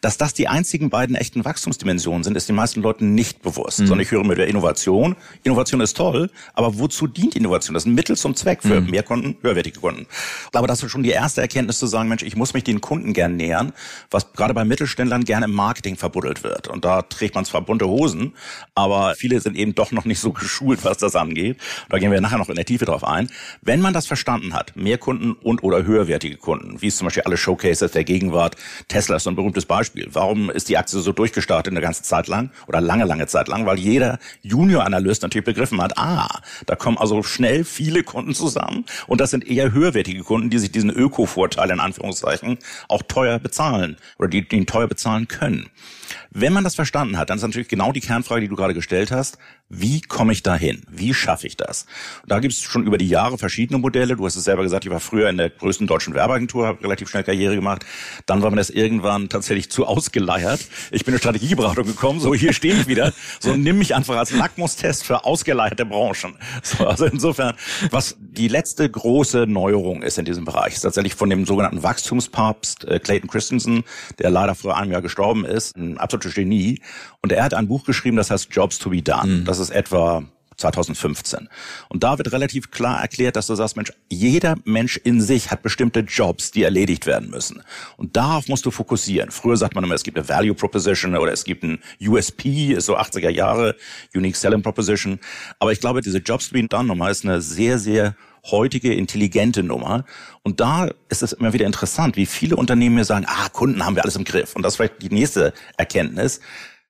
Dass 0.00 0.16
das 0.16 0.34
die 0.34 0.48
einzigen 0.48 0.90
beiden 0.90 1.14
echten 1.14 1.44
Wachstumsdimensionen 1.44 2.24
sind, 2.24 2.36
ist 2.36 2.48
den 2.48 2.56
meisten 2.56 2.80
Leuten 2.80 3.14
nicht 3.14 3.42
bewusst. 3.42 3.80
Mhm. 3.80 3.86
Sondern 3.86 4.02
ich 4.02 4.10
höre 4.10 4.24
mit 4.24 4.38
der 4.38 4.48
Innovation. 4.48 5.16
Innovation 5.42 5.80
ist 5.80 5.96
toll, 5.96 6.30
aber 6.54 6.78
wozu 6.78 7.06
dient 7.06 7.36
Innovation? 7.36 7.74
Das 7.74 7.84
ist 7.84 7.86
ein 7.86 7.94
Mittel 7.94 8.16
zum 8.16 8.34
Zweck 8.34 8.62
für 8.62 8.80
mhm. 8.80 8.90
mehr 8.90 9.02
Kunden, 9.02 9.36
höherwertige 9.42 9.78
Kunden. 9.78 10.06
Ich 10.44 10.50
glaube, 10.50 10.68
das 10.68 10.82
ist 10.82 10.90
schon 10.90 11.02
die 11.02 11.10
erste 11.10 11.40
Erkenntnis 11.40 11.78
zu 11.78 11.86
sagen, 11.86 12.08
Mensch, 12.08 12.22
ich 12.22 12.36
muss 12.36 12.54
mich 12.54 12.64
den 12.64 12.80
Kunden 12.80 13.12
gern 13.12 13.36
nähern, 13.36 13.72
was 14.10 14.32
gerade 14.32 14.54
bei 14.54 14.64
Mittelständlern 14.64 15.24
gerne 15.24 15.46
im 15.46 15.52
Marketing 15.52 15.96
verbuddelt 15.96 16.42
wird. 16.42 16.68
Und 16.68 16.84
da 16.84 17.02
trägt 17.02 17.34
man 17.34 17.44
zwar 17.44 17.62
bunte 17.62 17.86
Hosen, 17.86 18.34
aber 18.74 19.14
viele 19.16 19.40
sind 19.40 19.56
eben 19.56 19.74
doch 19.74 19.92
noch 19.92 20.04
nicht 20.04 20.20
so 20.20 20.32
geschult, 20.32 20.84
was 20.84 20.98
das 20.98 21.16
angeht. 21.16 21.58
Da 21.88 21.98
gehen 21.98 22.10
wir 22.10 22.20
nachher 22.20 22.38
noch 22.38 22.48
in 22.48 22.56
der 22.56 22.64
Tiefe 22.64 22.84
drauf 22.84 23.01
ein. 23.04 23.30
Wenn 23.60 23.80
man 23.80 23.92
das 23.92 24.06
verstanden 24.06 24.54
hat, 24.54 24.76
mehr 24.76 24.98
Kunden 24.98 25.32
und 25.32 25.62
oder 25.62 25.84
höherwertige 25.84 26.36
Kunden, 26.36 26.80
wie 26.82 26.88
es 26.88 26.96
zum 26.96 27.06
Beispiel 27.06 27.22
alle 27.24 27.36
Showcases 27.36 27.92
der 27.92 28.04
Gegenwart, 28.04 28.56
Tesla 28.88 29.16
ist 29.16 29.24
so 29.24 29.30
ein 29.30 29.36
berühmtes 29.36 29.66
Beispiel. 29.66 30.08
Warum 30.12 30.50
ist 30.50 30.68
die 30.68 30.76
Aktie 30.76 31.00
so 31.00 31.12
durchgestartet 31.12 31.72
eine 31.72 31.80
ganze 31.80 32.02
Zeit 32.02 32.28
lang 32.28 32.50
oder 32.66 32.80
lange, 32.80 33.04
lange 33.04 33.26
Zeit 33.26 33.48
lang? 33.48 33.66
Weil 33.66 33.78
jeder 33.78 34.18
Junior-Analyst 34.42 35.22
natürlich 35.22 35.44
begriffen 35.44 35.80
hat, 35.80 35.98
ah, 35.98 36.40
da 36.66 36.76
kommen 36.76 36.98
also 36.98 37.22
schnell 37.22 37.64
viele 37.64 38.02
Kunden 38.02 38.34
zusammen 38.34 38.84
und 39.06 39.20
das 39.20 39.30
sind 39.30 39.46
eher 39.46 39.72
höherwertige 39.72 40.22
Kunden, 40.22 40.50
die 40.50 40.58
sich 40.58 40.72
diesen 40.72 40.90
Öko-Vorteil 40.90 41.70
in 41.70 41.80
Anführungszeichen 41.80 42.58
auch 42.88 43.02
teuer 43.02 43.38
bezahlen 43.38 43.96
oder 44.18 44.28
die, 44.28 44.46
die 44.46 44.56
ihn 44.56 44.66
teuer 44.66 44.86
bezahlen 44.88 45.28
können. 45.28 45.68
Wenn 46.30 46.52
man 46.52 46.64
das 46.64 46.74
verstanden 46.74 47.18
hat, 47.18 47.30
dann 47.30 47.38
ist 47.38 47.42
natürlich 47.42 47.68
genau 47.68 47.92
die 47.92 48.00
Kernfrage, 48.00 48.42
die 48.42 48.48
du 48.48 48.56
gerade 48.56 48.74
gestellt 48.74 49.10
hast. 49.10 49.38
Wie 49.68 50.00
komme 50.00 50.32
ich 50.32 50.42
dahin? 50.42 50.82
Wie 50.90 51.14
schaffe 51.14 51.46
ich 51.46 51.56
das? 51.56 51.86
da 52.26 52.40
gibt 52.40 52.54
es 52.54 52.60
schon 52.60 52.86
über 52.86 52.98
die 52.98 53.08
Jahre 53.08 53.38
verschiedene 53.38 53.78
Modelle. 53.78 54.16
Du 54.16 54.24
hast 54.24 54.36
es 54.36 54.44
selber 54.44 54.62
gesagt, 54.62 54.84
ich 54.84 54.90
war 54.90 55.00
früher 55.00 55.28
in 55.28 55.36
der 55.36 55.50
größten 55.50 55.86
deutschen 55.86 56.14
Werbeagentur, 56.14 56.66
habe 56.66 56.82
relativ 56.82 57.08
schnell 57.08 57.24
Karriere 57.24 57.54
gemacht. 57.54 57.84
Dann 58.26 58.42
war 58.42 58.50
mir 58.50 58.56
das 58.56 58.70
irgendwann 58.70 59.28
tatsächlich 59.28 59.70
zu 59.70 59.86
ausgeleiert. 59.86 60.60
Ich 60.90 61.04
bin 61.04 61.14
in 61.14 61.20
Strategieberatung 61.20 61.86
gekommen, 61.86 62.20
so 62.20 62.34
hier 62.34 62.52
stehe 62.52 62.74
ich 62.74 62.86
wieder. 62.86 63.12
So 63.40 63.56
nimm 63.56 63.78
mich 63.78 63.94
einfach 63.94 64.16
als 64.16 64.32
Lackmustest 64.32 65.04
für 65.04 65.24
ausgeleierte 65.24 65.84
Branchen. 65.84 66.36
So, 66.62 66.86
also 66.86 67.06
insofern, 67.06 67.54
was 67.90 68.16
die 68.18 68.48
letzte 68.48 68.88
große 68.88 69.46
Neuerung 69.46 70.02
ist 70.02 70.18
in 70.18 70.24
diesem 70.24 70.44
Bereich, 70.44 70.74
ist 70.74 70.82
tatsächlich 70.82 71.14
von 71.14 71.28
dem 71.28 71.44
sogenannten 71.44 71.82
Wachstumspapst 71.82 72.84
äh, 72.84 72.98
Clayton 72.98 73.28
Christensen, 73.28 73.84
der 74.18 74.30
leider 74.30 74.54
vor 74.54 74.76
einem 74.76 74.92
Jahr 74.92 75.02
gestorben 75.02 75.44
ist, 75.44 75.76
ein 75.76 75.98
absolutes 76.02 76.34
Genie. 76.34 76.80
Und 77.20 77.32
er 77.32 77.44
hat 77.44 77.54
ein 77.54 77.68
Buch 77.68 77.84
geschrieben, 77.84 78.16
das 78.16 78.30
heißt 78.30 78.48
Jobs 78.50 78.78
to 78.78 78.90
be 78.90 79.02
Done. 79.02 79.40
Mhm. 79.40 79.44
Das 79.44 79.58
ist 79.58 79.70
etwa 79.70 80.24
2015. 80.56 81.48
Und 81.88 82.02
da 82.02 82.18
wird 82.18 82.32
relativ 82.32 82.70
klar 82.70 83.00
erklärt, 83.00 83.36
dass 83.36 83.46
du 83.46 83.54
sagst, 83.54 83.76
Mensch, 83.76 83.92
jeder 84.08 84.56
Mensch 84.64 84.96
in 84.96 85.20
sich 85.20 85.50
hat 85.50 85.62
bestimmte 85.62 86.00
Jobs, 86.00 86.50
die 86.50 86.62
erledigt 86.62 87.06
werden 87.06 87.30
müssen. 87.30 87.62
Und 87.96 88.16
darauf 88.16 88.48
musst 88.48 88.66
du 88.66 88.70
fokussieren. 88.70 89.30
Früher 89.30 89.56
sagt 89.56 89.74
man 89.74 89.84
immer, 89.84 89.94
es 89.94 90.02
gibt 90.02 90.18
eine 90.18 90.28
Value 90.28 90.54
Proposition 90.54 91.16
oder 91.16 91.32
es 91.32 91.44
gibt 91.44 91.62
ein 91.64 91.78
USP, 92.00 92.72
ist 92.72 92.86
so 92.86 92.96
80er 92.96 93.30
Jahre, 93.30 93.76
Unique 94.14 94.36
Selling 94.36 94.62
Proposition. 94.62 95.18
Aber 95.58 95.72
ich 95.72 95.80
glaube, 95.80 96.00
diese 96.00 96.18
Jobs 96.18 96.48
to 96.48 96.54
be 96.54 96.66
done 96.66 96.88
Nummer 96.88 97.10
ist 97.10 97.24
eine 97.24 97.40
sehr, 97.40 97.78
sehr 97.78 98.14
heutige 98.44 98.92
intelligente 98.92 99.62
Nummer. 99.62 100.04
Und 100.42 100.60
da 100.60 100.88
ist 101.08 101.22
es 101.22 101.32
immer 101.32 101.52
wieder 101.52 101.66
interessant, 101.66 102.16
wie 102.16 102.26
viele 102.26 102.56
Unternehmen 102.56 102.96
mir 102.96 103.04
sagen, 103.04 103.26
ah, 103.28 103.48
Kunden 103.48 103.84
haben 103.84 103.96
wir 103.96 104.02
alles 104.02 104.16
im 104.16 104.24
Griff. 104.24 104.56
Und 104.56 104.62
das 104.62 104.74
ist 104.74 104.76
vielleicht 104.76 105.02
die 105.02 105.10
nächste 105.10 105.52
Erkenntnis. 105.76 106.40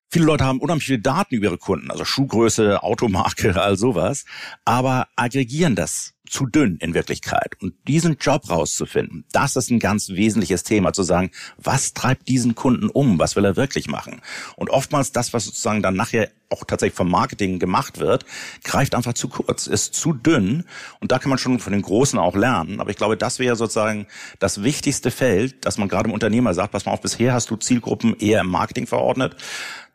Viele 0.09 0.27
Leute 0.27 0.45
haben 0.45 0.61
unheimlich 0.61 0.87
viele 0.87 0.99
Daten 0.99 1.35
über 1.35 1.47
ihre 1.47 1.59
Kunden, 1.59 1.91
also 1.91 2.05
Schuhgröße, 2.05 2.83
Automarke, 2.83 3.55
all 3.63 3.77
sowas, 3.77 4.25
aber 4.65 5.09
aggregieren 5.17 5.75
das 5.75 6.15
zu 6.29 6.47
dünn 6.47 6.77
in 6.81 6.95
Wirklichkeit. 6.95 7.57
Und 7.61 7.75
diesen 7.87 8.17
Job 8.19 8.49
rauszufinden, 8.49 9.25
das 9.33 9.57
ist 9.57 9.71
ein 9.71 9.79
ganz 9.79 10.11
wesentliches 10.11 10.63
Thema, 10.63 10.93
zu 10.93 11.03
sagen, 11.03 11.31
was 11.59 11.95
treibt 11.95 12.29
diesen 12.29 12.55
Kunden 12.55 12.89
um, 12.89 13.19
was 13.19 13.37
will 13.37 13.45
er 13.45 13.57
wirklich 13.57 13.89
machen? 13.89 14.23
Und 14.57 14.71
oftmals 14.71 15.13
das, 15.13 15.33
was 15.33 15.45
sozusagen 15.45 15.83
dann 15.83 15.95
nachher 15.95 16.31
auch 16.49 16.65
tatsächlich 16.65 16.97
vom 16.97 17.11
Marketing 17.11 17.59
gemacht 17.59 17.99
wird, 17.99 18.25
greift 18.63 18.95
einfach 18.95 19.15
zu 19.15 19.29
kurz, 19.29 19.67
ist 19.67 19.95
zu 19.95 20.13
dünn. 20.13 20.65
Und 21.01 21.13
da 21.13 21.19
kann 21.19 21.31
man 21.31 21.39
schon 21.39 21.59
von 21.59 21.73
den 21.73 21.83
Großen 21.83 22.19
auch 22.19 22.37
lernen. 22.37 22.81
Aber 22.81 22.91
ich 22.91 22.97
glaube, 22.97 23.17
das 23.17 23.39
wäre 23.39 23.57
sozusagen 23.57 24.07
das 24.39 24.63
wichtigste 24.63 25.11
Feld, 25.11 25.65
dass 25.65 25.79
man 25.79 25.89
gerade 25.89 26.09
im 26.09 26.15
Unternehmer 26.15 26.55
sagt, 26.55 26.73
pass 26.73 26.87
mal 26.87 26.93
auf, 26.93 27.01
bisher 27.01 27.33
hast 27.33 27.51
du 27.51 27.57
Zielgruppen 27.57 28.17
eher 28.19 28.41
im 28.41 28.49
Marketing 28.49 28.87
verordnet 28.87 29.37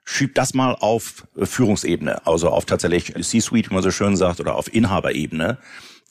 schieb 0.10 0.36
das 0.36 0.54
mal 0.54 0.74
auf 0.74 1.28
Führungsebene, 1.36 2.26
also 2.26 2.50
auf 2.50 2.64
tatsächlich 2.64 3.14
C-Suite, 3.14 3.70
wie 3.70 3.74
man 3.74 3.84
so 3.84 3.92
schön 3.92 4.16
sagt, 4.16 4.40
oder 4.40 4.56
auf 4.56 4.74
Inhaberebene. 4.74 5.58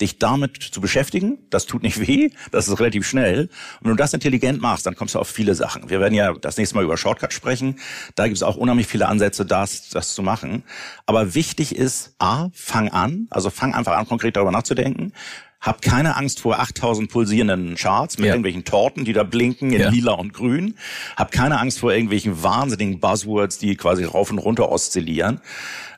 Dich 0.00 0.18
damit 0.18 0.62
zu 0.62 0.80
beschäftigen, 0.80 1.38
das 1.50 1.66
tut 1.66 1.82
nicht 1.82 2.06
weh, 2.06 2.30
das 2.50 2.68
ist 2.68 2.78
relativ 2.78 3.06
schnell. 3.06 3.42
Und 3.80 3.82
wenn 3.82 3.90
du 3.90 3.96
das 3.96 4.12
intelligent 4.12 4.60
machst, 4.60 4.86
dann 4.86 4.94
kommst 4.94 5.14
du 5.14 5.18
auf 5.18 5.28
viele 5.28 5.54
Sachen. 5.54 5.88
Wir 5.88 6.00
werden 6.00 6.14
ja 6.14 6.32
das 6.34 6.56
nächste 6.58 6.76
Mal 6.76 6.84
über 6.84 6.96
Shortcut 6.96 7.32
sprechen. 7.32 7.78
Da 8.14 8.24
gibt 8.26 8.36
es 8.36 8.42
auch 8.42 8.56
unheimlich 8.56 8.86
viele 8.86 9.08
Ansätze, 9.08 9.46
das, 9.46 9.88
das 9.88 10.14
zu 10.14 10.22
machen. 10.22 10.64
Aber 11.06 11.34
wichtig 11.34 11.74
ist, 11.74 12.14
A, 12.18 12.48
fang 12.52 12.88
an, 12.88 13.26
also 13.30 13.50
fang 13.50 13.74
einfach 13.74 13.96
an, 13.96 14.06
konkret 14.06 14.36
darüber 14.36 14.52
nachzudenken. 14.52 15.12
Hab 15.60 15.82
keine 15.82 16.16
Angst 16.16 16.40
vor 16.40 16.60
8000 16.60 17.10
pulsierenden 17.10 17.74
Charts 17.74 18.18
mit 18.18 18.26
ja. 18.26 18.34
irgendwelchen 18.34 18.64
Torten, 18.64 19.04
die 19.04 19.12
da 19.12 19.24
blinken 19.24 19.72
in 19.72 19.80
ja. 19.80 19.88
lila 19.88 20.12
und 20.12 20.32
grün. 20.32 20.76
Hab 21.16 21.32
keine 21.32 21.58
Angst 21.58 21.80
vor 21.80 21.92
irgendwelchen 21.92 22.42
wahnsinnigen 22.42 23.00
Buzzwords, 23.00 23.58
die 23.58 23.74
quasi 23.74 24.04
rauf 24.04 24.30
und 24.30 24.38
runter 24.38 24.70
oszillieren. 24.70 25.40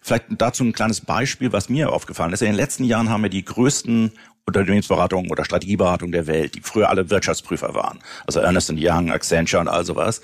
Vielleicht 0.08 0.26
dazu 0.38 0.64
ein 0.64 0.72
kleines 0.72 1.02
Beispiel, 1.02 1.52
was 1.52 1.68
mir 1.68 1.92
aufgefallen 1.92 2.32
ist. 2.32 2.40
In 2.40 2.46
den 2.46 2.56
letzten 2.56 2.84
Jahren 2.84 3.10
haben 3.10 3.22
wir 3.22 3.28
die 3.28 3.44
größten 3.44 4.12
Unternehmensberatung 4.48 5.30
oder 5.30 5.44
Strategieberatung 5.44 6.12
der 6.12 6.26
Welt, 6.26 6.54
die 6.54 6.60
früher 6.60 6.88
alle 6.88 7.10
Wirtschaftsprüfer 7.10 7.74
waren, 7.74 8.00
also 8.26 8.40
Ernest 8.40 8.72
Young, 8.76 9.10
Accenture 9.10 9.60
und 9.60 9.68
all 9.68 9.84
sowas, 9.84 10.20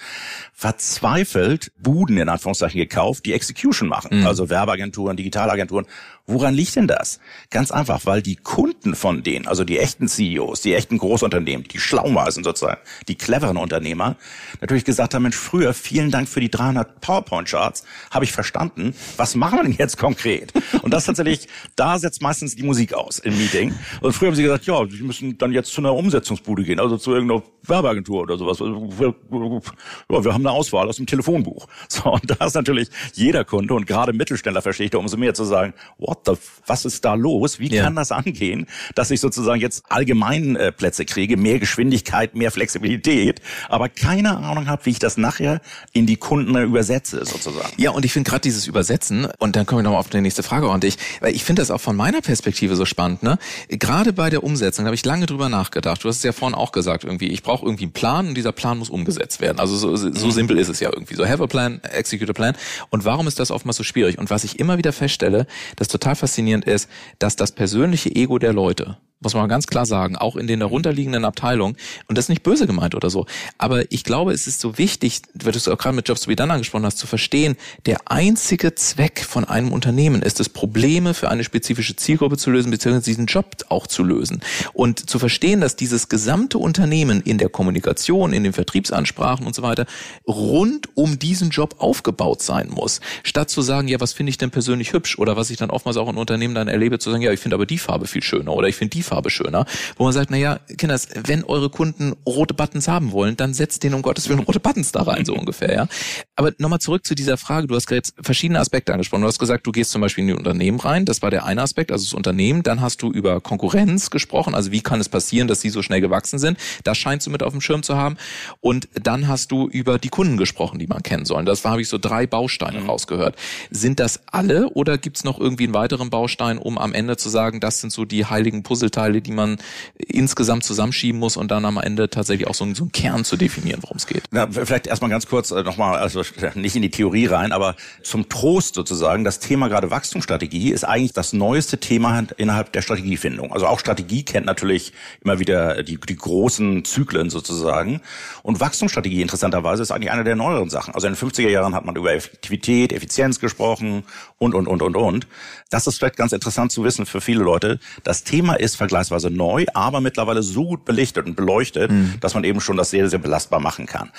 verzweifelt 0.53 1.73
Buden 1.79 2.17
in 2.17 2.29
Anführungszeichen 2.29 2.79
gekauft, 2.79 3.27
die 3.27 3.33
Execution 3.33 3.89
machen, 3.89 4.21
mhm. 4.21 4.27
also 4.27 4.51
Werbeagenturen, 4.51 5.17
Digitalagenturen. 5.17 5.87
Woran 6.27 6.55
liegt 6.55 6.75
denn 6.77 6.87
das? 6.87 7.21
Ganz 7.51 7.71
einfach, 7.71 8.07
weil 8.07 8.23
die 8.23 8.37
Kunden 8.37 8.95
von 8.95 9.23
denen, 9.23 9.47
also 9.47 9.63
die 9.63 9.79
echten 9.79 10.09
CEOs, 10.09 10.63
die 10.63 10.73
echten 10.73 10.97
Großunternehmen, 10.97 11.69
die 11.69 11.79
Schlaumeisen 11.79 12.45
sozusagen, 12.45 12.81
die 13.09 13.15
cleveren 13.15 13.59
Unternehmer, 13.59 14.17
natürlich 14.63 14.87
gesagt 14.87 15.13
haben, 15.13 15.25
Mensch, 15.25 15.37
früher 15.37 15.75
vielen 15.75 16.11
Dank 16.11 16.27
für 16.27 16.41
die 16.41 16.51
300 16.51 17.03
PowerPoint-Charts, 17.03 17.85
habe 18.11 18.25
ich 18.25 18.33
verstanden. 18.33 18.95
Was 19.19 19.35
machen 19.35 19.59
wir 19.59 19.63
denn 19.65 19.77
jetzt 19.79 19.99
konkret? 19.99 20.55
Und 20.81 20.95
das 20.95 21.05
tatsächlich, 21.05 21.47
da 21.77 21.99
setzt 21.99 22.23
meistens 22.23 22.57
die 22.57 22.63
Musik 22.63 22.95
aus 22.95 23.19
im 23.19 23.37
Meeting. 23.37 23.75
Und 24.01 24.14
früher 24.15 24.29
haben 24.29 24.37
sie 24.37 24.43
gesagt, 24.43 24.67
ja, 24.67 24.87
sie 24.89 25.03
müssen 25.03 25.39
dann 25.39 25.53
jetzt 25.53 25.73
zu 25.73 25.81
einer 25.81 25.95
Umsetzungsbude 25.95 26.65
gehen, 26.65 26.81
also 26.81 26.97
zu 26.97 27.13
irgendeiner 27.13 27.43
Werbeagentur 27.63 28.23
oder 28.23 28.37
sowas. 28.37 28.59
Ja, 28.61 30.25
wir 30.25 30.33
haben 30.33 30.47
eine 30.47 30.53
Auswahl 30.53 30.89
aus 30.89 30.97
dem 30.97 31.07
Telefonbuch. 31.07 31.67
So, 31.95 32.13
und 32.13 32.29
da 32.29 32.47
ist 32.47 32.55
natürlich 32.55 32.89
jeder 33.13 33.45
Kunde 33.45 33.75
und 33.75 33.87
gerade 33.87 34.13
Mittelständler 34.13 34.63
verstehe 34.63 34.87
ich 34.87 34.91
da 34.91 34.99
umso 34.99 35.17
mehr 35.17 35.33
zu 35.33 35.45
sagen, 35.45 35.75
what 35.99 36.21
the, 36.27 36.33
was 36.67 36.85
ist 36.85 37.05
da 37.05 37.15
los? 37.15 37.61
Wie 37.61 37.69
ja. 37.69 37.85
kann 37.85 37.95
das 37.95 38.11
angehen, 38.11 38.67
dass 38.97 39.13
ich 39.13 39.21
sozusagen 39.21 39.61
jetzt 39.61 39.85
allgemein 39.91 40.57
äh, 40.57 40.73
Plätze 40.73 41.05
kriege, 41.05 41.37
mehr 41.37 41.61
Geschwindigkeit, 41.61 42.35
mehr 42.35 42.51
Flexibilität, 42.51 43.41
aber 43.69 43.89
keine 43.89 44.39
Ahnung 44.39 44.67
habe, 44.67 44.87
wie 44.87 44.91
ich 44.91 44.99
das 44.99 45.17
nachher 45.17 45.61
in 45.93 46.07
die 46.07 46.17
Kunden 46.17 46.57
übersetze 46.57 47.25
sozusagen. 47.25 47.71
Ja, 47.77 47.91
und 47.91 48.05
ich 48.05 48.13
finde 48.13 48.29
gerade 48.29 48.43
dieses 48.43 48.67
Übersetzen, 48.67 49.29
und 49.39 49.55
dann 49.55 49.67
komme 49.67 49.83
ich 49.83 49.85
nochmal 49.85 50.01
auf 50.01 50.09
die 50.09 50.21
nächste 50.21 50.43
Frage 50.43 50.69
und 50.69 50.83
ich, 50.85 50.97
weil 51.21 51.35
ich 51.35 51.45
finde 51.45 51.63
das 51.63 51.71
auch 51.71 51.81
von 51.81 51.95
meiner 51.95 52.23
Perspektive 52.23 52.75
so 52.77 52.87
spannend, 52.87 53.23
ne? 53.23 53.39
Gerade 53.69 54.04
bei 54.13 54.31
der 54.31 54.45
Umsetzung 54.45 54.85
habe 54.85 54.95
ich 54.95 55.05
lange 55.05 55.27
drüber 55.27 55.49
nachgedacht. 55.49 56.05
Du 56.05 56.09
hast 56.09 56.19
es 56.19 56.23
ja 56.23 56.33
vorhin 56.33 56.55
auch 56.55 56.73
gesagt, 56.73 57.05
irgendwie, 57.05 57.29
ich 57.29 57.43
brauche 57.43 57.65
irgendwie 57.65 57.85
einen 57.85 57.93
Plan 57.93 58.29
und 58.29 58.35
dieser 58.35 58.53
Plan 58.53 58.79
muss 58.79 58.91
umgesetzt 58.91 59.41
werden. 59.41 59.59
Also 59.59 59.77
so, 59.77 59.97
so 59.97 60.09
mhm 60.09 60.31
simpel 60.31 60.59
ist 60.59 60.69
es 60.69 60.81
ja 60.81 60.91
irgendwie 60.93 61.15
so. 61.15 61.27
Have 61.27 61.43
a 61.43 61.47
plan, 61.47 61.81
execute 61.83 62.29
a 62.29 62.33
plan. 62.33 62.57
Und 62.91 63.05
warum 63.05 63.27
ist 63.27 63.41
das 63.41 63.51
oftmals 63.51 63.77
so 63.77 63.85
schwierig? 63.85 64.19
Und 64.19 64.31
was 64.31 64.45
ich 64.45 64.59
immer 64.59 64.79
wieder 64.79 64.93
feststelle, 64.93 65.47
das 65.77 65.89
total 65.89 66.17
faszinierend 66.17 66.65
ist, 66.65 66.89
dass 67.19 67.37
das 67.37 67.53
persönliche 67.53 68.15
Ego 68.15 68.39
der 68.39 68.53
Leute, 68.53 68.99
muss 69.25 69.35
man 69.35 69.49
ganz 69.49 69.67
klar 69.67 69.87
sagen, 69.87 70.17
auch 70.17 70.37
in 70.37 70.47
den 70.47 70.61
darunterliegenden 70.61 71.25
Abteilungen. 71.25 71.77
Und 72.07 72.17
das 72.17 72.27
ist 72.27 72.29
nicht 72.29 72.43
böse 72.43 72.67
gemeint 72.67 72.95
oder 72.95 73.11
so. 73.11 73.27
Aber 73.59 73.91
ich 73.91 74.05
glaube, 74.05 74.33
es 74.33 74.47
ist 74.47 74.61
so 74.61 74.79
wichtig, 74.79 75.23
weil 75.35 75.53
du 75.53 75.59
es 75.59 75.67
auch 75.67 75.79
gerade 75.79 75.97
mit 75.97 76.09
Jobs 76.09 76.23
to 76.23 76.29
be 76.29 76.37
done 76.37 76.53
angesprochen 76.53 76.85
hast, 76.85 76.99
zu 76.99 77.07
verstehen, 77.07 77.57
der 77.87 77.99
einzige 78.07 78.75
Zweck 78.75 79.25
von 79.25 79.45
einem 79.45 79.73
Unternehmen 79.73 80.23
ist 80.23 80.41
es, 80.41 80.49
Probleme 80.49 81.15
für 81.15 81.31
eine 81.31 81.45
spezifische 81.45 81.97
Zielgruppe 81.97 82.37
zu 82.37 82.51
lösen, 82.51 82.71
beziehungsweise 82.71 83.07
diesen 83.07 83.27
Job 83.27 83.57
auch 83.69 83.87
zu 83.87 84.05
lösen. 84.05 84.41
Und 84.73 85.09
zu 85.09 85.19
verstehen, 85.19 85.61
dass 85.61 85.77
dieses 85.77 86.09
gesamte 86.09 86.59
Unternehmen 86.59 87.21
in 87.23 87.39
der 87.39 87.49
Kommunikation, 87.49 88.33
in 88.33 88.45
den 88.45 88.53
Vertriebsansprachen 88.53 89.47
und 89.47 89.55
so 89.55 89.63
weiter 89.63 89.87
rund 90.27 90.89
um 90.95 91.19
diesen 91.19 91.51
Job 91.51 91.77
aufgebaut 91.79 92.43
sein 92.43 92.69
muss. 92.69 93.01
Statt 93.23 93.51
zu 93.51 93.63
sagen, 93.63 93.89
ja, 93.89 94.01
was 94.01 94.13
finde 94.13 94.31
ich 94.31 94.39
denn 94.39 94.51
persönlich 94.51 94.93
hübsch? 94.93 95.19
Oder 95.19 95.37
was 95.37 95.51
ich 95.51 95.57
dann 95.57 95.71
oftmals 95.71 95.97
auch 95.97 96.09
in 96.09 96.17
Unternehmen 96.17 96.55
dann 96.55 96.69
erlebe, 96.69 96.99
zu 96.99 97.11
sagen, 97.11 97.23
ja, 97.23 97.33
ich 97.33 97.41
finde 97.41 97.55
aber 97.55 97.67
die 97.67 97.79
Farbe 97.79 98.07
viel 98.07 98.23
schöner 98.23 98.53
oder 98.53 98.69
ich 98.69 98.77
finde 98.77 98.91
die 98.91 99.03
Farbe 99.03 99.14
Farbe 99.15 99.31
schöner, 99.31 99.65
wo 99.97 100.05
man 100.05 100.13
sagt, 100.13 100.31
na 100.31 100.37
ja, 100.37 100.59
Kinders, 100.77 101.09
wenn 101.15 101.45
eure 101.45 101.71
Kunden 101.71 102.15
rote 102.27 102.53
Buttons 102.53 102.89
haben 102.89 103.13
wollen, 103.13 103.37
dann 103.37 103.55
setzt 103.55 103.85
denen 103.85 103.95
um 103.95 104.03
Gottes 104.03 104.29
Willen 104.29 104.41
rote 104.41 104.59
Buttons 104.59 104.91
da 104.91 105.03
rein, 105.03 105.25
so 105.25 105.35
ungefähr, 105.39 105.73
ja. 105.73 105.87
Aber 106.35 106.53
nochmal 106.59 106.81
zurück 106.81 107.07
zu 107.07 107.15
dieser 107.15 107.37
Frage, 107.37 107.69
du 107.69 107.77
hast 107.77 107.87
gerade 107.87 108.03
verschiedene 108.21 108.59
Aspekte 108.59 108.93
angesprochen. 108.93 109.23
Du 109.23 109.29
hast 109.29 109.39
gesagt, 109.39 109.67
du 109.67 109.73
gehst 109.73 109.93
zum 109.93 110.01
Beispiel 110.01 110.23
in 110.23 110.29
die 110.29 110.35
Unternehmen 110.35 110.81
rein, 110.81 111.05
das 111.05 111.23
war 111.23 111.31
der 111.31 111.45
eine 111.45 111.63
Aspekt, 111.63 111.93
also 111.93 112.05
das 112.05 112.13
Unternehmen, 112.13 112.65
dann 112.65 112.81
hast 112.81 113.03
du 113.03 113.13
über 113.13 113.41
Konkurrenz 113.41 114.11
gesprochen, 114.11 114.55
also 114.55 114.73
wie 114.73 114.81
kann 114.81 115.01
es 115.01 115.09
passieren, 115.09 115.47
dass 115.47 115.61
sie 115.61 115.71
so 115.71 115.83
schnell 115.83 116.01
gewachsen 116.01 116.41
sind, 116.41 116.59
das 116.83 116.99
scheinst 116.99 117.27
du 117.29 117.31
mit 117.31 117.45
auf 117.45 117.53
dem 117.53 117.61
Schirm 117.61 117.85
zu 117.85 117.97
haben 117.97 118.17
und 118.61 118.89
dann 118.95 119.29
hast 119.29 119.53
du 119.53 119.69
über 119.69 119.99
die 119.99 120.09
Kunden 120.09 120.37
gesprochen, 120.39 120.81
die 120.81 120.89
man 120.89 121.03
kennen 121.03 121.25
soll. 121.25 121.45
Das 121.45 121.65
habe 121.65 121.83
ich 121.83 121.89
so 121.89 121.99
drei 121.99 122.27
Bausteine 122.27 122.81
mhm. 122.81 122.91
rausgehört. 122.91 123.37
Sind 123.71 124.01
das 124.01 124.21
alle 124.27 124.71
oder 124.71 124.99
gibt's 124.99 125.23
noch 125.23 125.39
irgendwie 125.39 125.65
einen 125.65 125.75
weiteren 125.75 126.11
Baustein, 126.11 126.59
um 126.59 126.79
am 126.79 126.95
Ende 126.95 127.17
zu 127.17 127.29
sagen, 127.29 127.61
das 127.61 127.81
sind 127.81 127.93
so 127.93 128.05
die 128.05 128.25
heiligen 128.25 128.63
Puzzleteile, 128.63 129.04
Puzzleteile, 129.05 129.23
die 129.23 129.33
man 129.33 129.59
insgesamt 129.97 130.65
zusammenschieben 130.65 131.19
muss 131.19 131.37
und 131.37 131.51
dann 131.51 131.65
am 131.65 131.79
Ende 131.79 132.09
tatsächlich 132.09 132.47
auch 132.49 132.55
so, 132.55 132.65
so 132.75 132.85
einen 132.85 132.93
Kern 132.93 133.25
zu 133.25 133.37
definieren, 133.37 133.81
worum 133.83 133.97
es 133.97 134.07
geht. 134.07 134.25
Na, 134.31 134.49
vielleicht 134.51 134.87
erstmal 134.87 135.11
ganz 135.11 135.27
kurz 135.27 135.51
äh, 135.51 135.63
nochmal, 135.63 135.99
also 135.99 136.23
nicht 136.55 136.77
in 136.77 136.83
die 136.83 136.91
Theorie 136.91 137.27
rein, 137.27 137.53
aber 137.53 137.77
zum 138.03 138.29
Trost 138.29 138.75
sozusagen, 138.75 139.25
das 139.25 139.39
Thema 139.39 139.69
gerade 139.69 139.91
Wachstumsstrategie 139.91 140.71
ist 140.71 140.85
eigentlich 140.85 141.13
das 141.13 141.33
neueste 141.33 141.79
Thema 141.79 142.25
innerhalb 142.37 142.73
der 142.73 142.83
Strategiefindung. 142.83 143.53
Also 143.53 143.67
auch 143.67 143.79
Strategie 143.79 144.25
kennt 144.25 144.47
natürlich 144.47 144.93
immer 145.23 145.39
wieder 145.39 145.83
die, 145.83 145.99
die 145.99 146.17
großen 146.17 146.85
Zyklen 146.85 147.31
sozusagen. 147.31 148.01
Und 148.43 148.61
Wachstumsstrategie 148.61 149.23
interessanterweise 149.23 149.83
ist 149.83 149.91
eigentlich 149.91 150.11
eine 150.11 150.25
der 150.25 150.37
neueren 150.37 150.71
Sachen. 150.71 150.95
Also 150.95 151.07
in 151.07 151.15
den 151.15 151.31
50er 151.31 151.49
Jahren 151.49 151.75
hat 151.75 151.85
man 151.85 151.97
über 151.97 152.13
Effektivität, 152.13 152.93
Effizienz 152.93 153.41
gesprochen 153.41 154.05
und, 154.39 154.55
und, 154.55 154.67
und, 154.67 154.83
und, 154.83 154.97
und. 154.97 155.27
Das 155.71 155.87
ist 155.87 155.99
vielleicht 155.99 156.17
ganz 156.17 156.33
interessant 156.33 156.71
zu 156.71 156.85
wissen 156.85 157.07
für 157.07 157.21
viele 157.21 157.43
Leute. 157.43 157.81
Das 158.05 158.23
Thema 158.23 158.55
ist 158.55 158.77
vergleichsweise 158.95 159.31
neu, 159.31 159.67
aber 159.75 160.01
mittlerweile 160.01 160.43
so 160.43 160.65
gut 160.65 160.85
belichtet 160.85 161.27
und 161.27 161.35
beleuchtet, 161.35 161.91
mhm. 161.91 162.15
dass 162.21 162.35
man 162.35 162.45
eben 162.45 162.61
schon 162.61 162.77
das 162.77 162.91
sehr, 162.91 163.09
sehr 163.09 163.19
belastbar 163.19 163.61
machen 163.61 163.87
kann. 163.87 164.11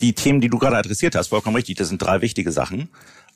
Die 0.00 0.12
Themen, 0.12 0.40
die 0.40 0.48
du 0.48 0.58
gerade 0.58 0.76
adressiert 0.76 1.14
hast, 1.14 1.28
vollkommen 1.28 1.56
richtig, 1.56 1.76
das 1.76 1.88
sind 1.88 2.02
drei 2.02 2.20
wichtige 2.20 2.52
Sachen. 2.52 2.88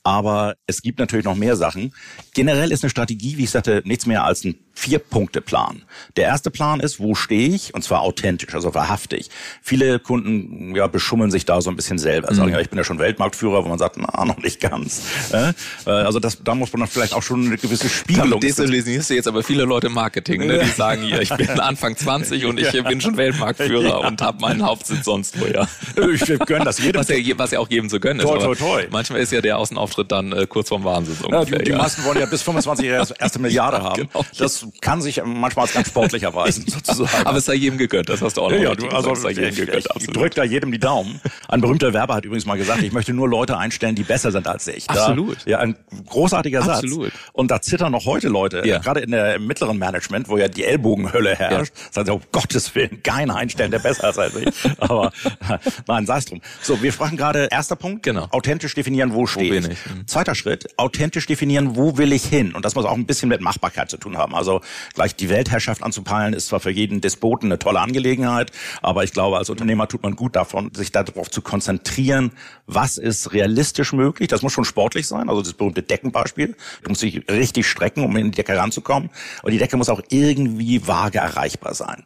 Aber 0.05 0.57
es 0.67 0.83
gibt 0.83 0.99
natürlich 0.99 1.25
noch 1.25 1.37
mehr 1.37 1.57
Sachen. 1.57 1.95
Generell 2.35 2.73
ist 2.73 2.83
eine 2.83 2.91
Strategie, 2.91 3.37
wie 3.37 3.45
ich 3.45 3.51
sagte, 3.51 3.83
nichts 3.85 4.07
mehr 4.07 4.25
als 4.25 4.45
ein 4.45 4.57
Vier-Punkte-Plan. 4.75 5.83
Der 6.17 6.25
erste 6.25 6.51
Plan 6.51 6.81
ist, 6.81 6.99
wo 6.99 7.15
stehe 7.15 7.51
ich? 7.51 7.75
Und 7.75 7.83
zwar 7.83 8.01
authentisch, 8.01 8.55
also 8.55 8.75
wahrhaftig. 8.75 9.29
Viele 9.61 9.99
Kunden 9.99 10.75
ja, 10.75 10.87
beschummeln 10.87 11.31
sich 11.31 11.45
da 11.45 11.61
so 11.61 11.71
ein 11.71 11.77
bisschen 11.77 11.99
selber. 11.99 12.33
Mhm. 12.33 12.37
Sagen, 12.37 12.53
ja, 12.53 12.61
ich 12.61 12.71
bin 12.71 12.79
ja 12.79 12.85
schon 12.85 12.99
Weltmarktführer, 12.99 13.65
wo 13.65 13.69
man 13.69 13.79
sagt, 13.79 13.99
na, 13.99 14.25
noch 14.25 14.39
nicht 14.39 14.61
ganz. 14.61 15.03
Äh, 15.31 15.53
also 15.85 16.19
das, 16.19 16.43
da 16.43 16.55
muss 16.55 16.73
man 16.73 16.81
dann 16.81 16.89
vielleicht 16.89 17.13
auch 17.13 17.23
schon 17.23 17.47
eine 17.47 17.59
gewisse 17.59 17.89
Spiegelung... 17.89 18.41
Desillusionierst 18.41 19.11
du 19.11 19.15
jetzt 19.15 19.29
aber 19.29 19.43
viele 19.43 19.65
Leute 19.65 19.89
im 19.89 19.93
Marketing, 19.93 20.47
ne, 20.47 20.61
die 20.61 20.71
sagen, 20.71 21.05
ja, 21.05 21.21
ich 21.21 21.31
bin 21.35 21.49
Anfang 21.61 21.97
20 21.97 22.47
und 22.47 22.59
ich 22.59 22.73
ja. 22.73 22.83
bin 22.83 23.01
schon 23.01 23.17
Weltmarktführer 23.17 24.01
ja. 24.01 24.09
und 24.09 24.23
habe 24.23 24.41
meinen 24.41 24.65
Hauptsitz 24.65 25.05
sonst 25.05 25.39
wo, 25.39 25.47
ja. 25.47 25.69
Ich 26.13 26.27
gönne 26.47 26.65
das 26.65 26.79
jedem. 26.83 27.01
Was 27.01 27.09
ja, 27.09 27.17
was 27.37 27.51
ja 27.51 27.59
auch 27.59 27.69
jedem 27.69 27.89
so 27.89 28.01
gönnen 28.01 28.21
ist. 28.21 28.27
Toi, 28.27 28.39
toi, 28.39 28.55
toi. 28.55 28.87
Manchmal 28.91 29.21
ist 29.21 29.33
ja 29.33 29.41
der 29.41 29.59
Außenauftritt 29.93 30.13
dann 30.13 30.33
äh, 30.33 30.47
kurz 30.47 30.69
vorm 30.69 30.85
Wahnsinn. 30.85 31.17
Ungefähr, 31.25 31.59
ja, 31.59 31.59
die, 31.59 31.71
die 31.71 31.77
meisten 31.77 32.05
wollen 32.05 32.19
ja 32.19 32.27
bis 32.27 32.43
25 32.43 32.87
Jahre 32.87 33.15
erste 33.19 33.39
Milliarde 33.39 33.83
haben. 33.83 34.09
Genau. 34.09 34.25
Das 34.39 34.67
kann 34.81 35.01
sich 35.01 35.23
manchmal 35.25 35.67
als 35.67 35.75
ganz 35.75 35.89
sportlich 35.89 36.23
erweisen, 36.23 36.65
sozusagen. 36.69 37.27
Aber 37.27 37.39
es 37.39 37.45
sei 37.45 37.55
jedem 37.55 37.79
gegönnt, 37.79 38.09
das 38.09 38.23
hast 38.23 38.37
du 38.37 38.43
auch 38.43 38.51
noch. 38.51 38.59
Ja, 38.59 38.75
du, 38.75 38.89
also 38.89 39.13
es 39.13 39.23
sei 39.23 39.31
jedem 39.31 39.55
gegönnt, 39.55 39.87
ich, 39.97 40.03
ich 40.03 40.07
drück 40.09 40.35
da 40.35 40.45
jedem 40.45 40.73
die 40.73 40.79
Daumen. 40.79 41.21
Ein 41.49 41.61
berühmter 41.61 41.93
Werber 41.93 42.15
hat 42.15 42.25
übrigens 42.25 42.47
mal 42.47 42.59
gesagt, 42.59 42.83
ich 42.83 42.93
möchte 42.93 43.13
nur 43.13 43.29
Leute 43.29 43.59
einstellen, 43.59 43.95
die 43.95 44.05
besser 44.05 44.33
sind 44.33 44.47
als 44.47 44.67
ich. 44.67 44.87
Da, 44.87 44.95
Absolut. 44.95 45.39
Ja, 45.47 45.59
ein 45.59 45.77
großartiger 46.09 46.63
Absolut. 46.63 47.13
Satz. 47.13 47.15
Und 47.33 47.51
da 47.51 47.61
zittern 47.61 47.93
noch 47.93 48.07
heute 48.07 48.29
Leute, 48.29 48.63
ja. 48.67 48.79
gerade 48.79 49.01
in 49.01 49.11
der 49.11 49.37
im 49.37 49.47
mittleren 49.47 49.79
Management, 49.79 50.29
wo 50.29 50.39
ja 50.39 50.49
die 50.49 50.65
Ellbogenhölle 50.65 51.35
herrscht, 51.35 51.73
ja. 51.77 51.93
sagen 51.93 52.07
sie, 52.07 52.13
um 52.13 52.23
Gottes 52.33 52.75
Willen, 52.75 53.03
keiner 53.03 53.37
einstellen, 53.37 53.71
der 53.71 53.79
besser 53.79 54.11
ist 54.11 54.19
als 54.19 54.37
ich. 54.37 54.49
Aber 54.79 55.13
nein, 55.87 56.07
sei 56.07 56.19
es 56.19 56.25
drum. 56.27 56.41
So, 56.63 56.83
wir 56.83 56.93
sprachen 56.93 57.17
gerade, 57.17 57.49
erster 57.51 57.77
Punkt, 57.77 58.03
genau. 58.03 58.29
authentisch 58.31 58.75
definieren, 58.75 59.13
wo 59.13 59.27
stehe 59.27 59.59
ich. 59.59 59.67
Mhm. 59.87 60.07
Zweiter 60.07 60.35
Schritt, 60.35 60.69
authentisch 60.79 61.27
definieren, 61.27 61.77
wo 61.77 61.97
will 61.99 62.13
ich 62.13 62.25
hin. 62.25 62.55
Und 62.55 62.65
das 62.65 62.75
muss 62.75 62.85
auch 62.85 62.95
ein 62.95 63.07
bisschen 63.07 63.29
mit 63.29 63.41
Machbarkeit 63.41 63.91
zu 63.91 63.97
tun 63.97 64.19
haben. 64.19 64.35
Also 64.35 64.61
gleich 64.95 65.15
die 65.17 65.29
Weltherrschaft 65.29 65.83
anzupeilen, 65.83 66.35
ist 66.35 66.49
zwar 66.49 66.61
für 66.61 66.71
jeden 66.71 67.01
Despoten 67.01 67.49
eine 67.49 67.59
tolle 67.59 67.81
Angelegenheit, 67.81 68.51
aber 68.81 69.05
ich 69.05 69.13
glaube, 69.13 69.39
als 69.39 69.51
Unternehmer 69.51 69.89
tut 69.89 70.03
man 70.03 70.17
gut 70.17 70.37
davon, 70.37 70.73
sich 70.75 70.93
darauf 70.93 71.31
zu 71.31 71.43
konzentrieren, 71.43 72.33
was 72.67 72.99
ist 72.99 73.33
realistisch 73.33 73.93
möglich. 73.93 74.29
Das 74.29 74.43
muss 74.43 74.53
schon 74.53 74.65
sportlich 74.65 75.07
sein, 75.07 75.29
also 75.29 75.43
das 75.43 75.55
berühmte 75.55 75.83
Deckenbeispiel. 75.83 76.57
Du 76.83 76.89
musst 76.89 77.03
dich 77.03 77.29
richtig 77.31 77.67
strecken, 77.67 78.05
um 78.05 78.17
in 78.17 78.31
die 78.31 78.37
Decke 78.37 78.57
ranzukommen. 78.57 79.11
Aber 79.41 79.51
die 79.51 79.59
Decke 79.59 79.77
muss 79.77 79.89
auch 79.89 80.03
irgendwie 80.09 80.87
vage 80.87 81.19
erreichbar 81.19 81.75
sein. 81.75 82.05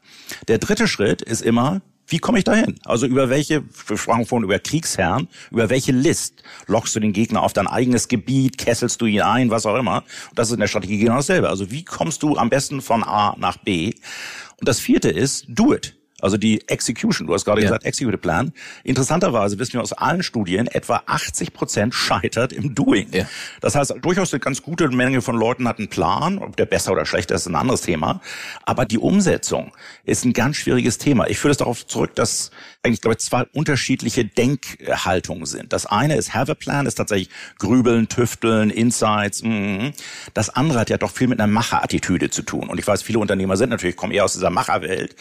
Der 0.48 0.58
dritte 0.58 0.88
Schritt 0.88 1.22
ist 1.22 1.42
immer, 1.42 1.82
wie 2.06 2.18
komme 2.18 2.38
ich 2.38 2.44
dahin? 2.44 2.78
Also 2.84 3.06
über 3.06 3.28
welche, 3.30 3.64
wir 3.86 3.96
sprachen 3.96 4.26
vorhin 4.26 4.44
über 4.44 4.58
Kriegsherren, 4.58 5.28
über 5.50 5.70
welche 5.70 5.92
List 5.92 6.42
lockst 6.66 6.94
du 6.94 7.00
den 7.00 7.12
Gegner 7.12 7.42
auf 7.42 7.52
dein 7.52 7.66
eigenes 7.66 8.08
Gebiet, 8.08 8.58
kesselst 8.58 9.00
du 9.00 9.06
ihn 9.06 9.22
ein, 9.22 9.50
was 9.50 9.66
auch 9.66 9.76
immer. 9.76 10.04
Und 10.30 10.38
das 10.38 10.48
ist 10.48 10.54
in 10.54 10.60
der 10.60 10.68
Strategie 10.68 10.98
genau 10.98 11.16
dasselbe. 11.16 11.48
Also 11.48 11.70
wie 11.70 11.84
kommst 11.84 12.22
du 12.22 12.36
am 12.36 12.48
besten 12.48 12.80
von 12.80 13.02
A 13.02 13.34
nach 13.38 13.56
B? 13.56 13.92
Und 14.58 14.68
das 14.68 14.80
vierte 14.80 15.08
ist, 15.08 15.46
do 15.48 15.74
it. 15.74 15.96
Also 16.22 16.38
die 16.38 16.66
Execution, 16.68 17.26
du 17.26 17.34
hast 17.34 17.44
gerade 17.44 17.60
ja. 17.60 17.68
gesagt, 17.68 17.84
Executive 17.84 18.18
Plan. 18.18 18.52
Interessanterweise 18.84 19.58
wissen 19.58 19.74
wir 19.74 19.82
aus 19.82 19.92
allen 19.92 20.22
Studien, 20.22 20.66
etwa 20.66 21.02
80 21.04 21.52
Prozent 21.52 21.94
scheitert 21.94 22.52
im 22.52 22.74
Doing. 22.74 23.08
Ja. 23.12 23.28
Das 23.60 23.74
heißt, 23.74 23.94
durchaus 24.00 24.32
eine 24.32 24.40
ganz 24.40 24.62
gute 24.62 24.88
Menge 24.88 25.20
von 25.20 25.36
Leuten 25.36 25.68
hat 25.68 25.78
einen 25.78 25.88
Plan, 25.88 26.38
ob 26.38 26.56
der 26.56 26.64
besser 26.64 26.92
oder 26.92 27.04
schlechter 27.04 27.34
ist, 27.34 27.42
ist 27.42 27.48
ein 27.48 27.54
anderes 27.54 27.82
Thema. 27.82 28.22
Aber 28.64 28.86
die 28.86 28.98
Umsetzung 28.98 29.72
ist 30.04 30.24
ein 30.24 30.32
ganz 30.32 30.56
schwieriges 30.56 30.96
Thema. 30.96 31.28
Ich 31.28 31.38
führe 31.38 31.52
es 31.52 31.58
darauf 31.58 31.86
zurück, 31.86 32.14
dass 32.14 32.50
eigentlich, 32.82 33.00
glaube 33.02 33.16
ich, 33.18 33.24
zwei 33.24 33.42
unterschiedliche 33.52 34.24
Denkhaltungen 34.24 35.44
sind. 35.44 35.72
Das 35.72 35.86
eine 35.86 36.16
ist 36.16 36.34
Have 36.34 36.52
a 36.52 36.54
Plan, 36.54 36.86
ist 36.86 36.94
tatsächlich 36.94 37.28
Grübeln, 37.58 38.08
Tüfteln, 38.08 38.70
Insights. 38.70 39.42
Mm. 39.42 39.88
Das 40.34 40.50
andere 40.50 40.80
hat 40.80 40.90
ja 40.90 40.96
doch 40.96 41.10
viel 41.10 41.26
mit 41.26 41.40
einer 41.40 41.52
Macherattitüde 41.52 42.30
zu 42.30 42.42
tun. 42.42 42.68
Und 42.68 42.78
ich 42.78 42.86
weiß, 42.86 43.02
viele 43.02 43.18
Unternehmer 43.18 43.56
sind 43.56 43.70
natürlich, 43.70 43.96
kommen 43.96 44.12
eher 44.12 44.24
aus 44.24 44.34
dieser 44.34 44.50
Macherwelt. 44.50 45.16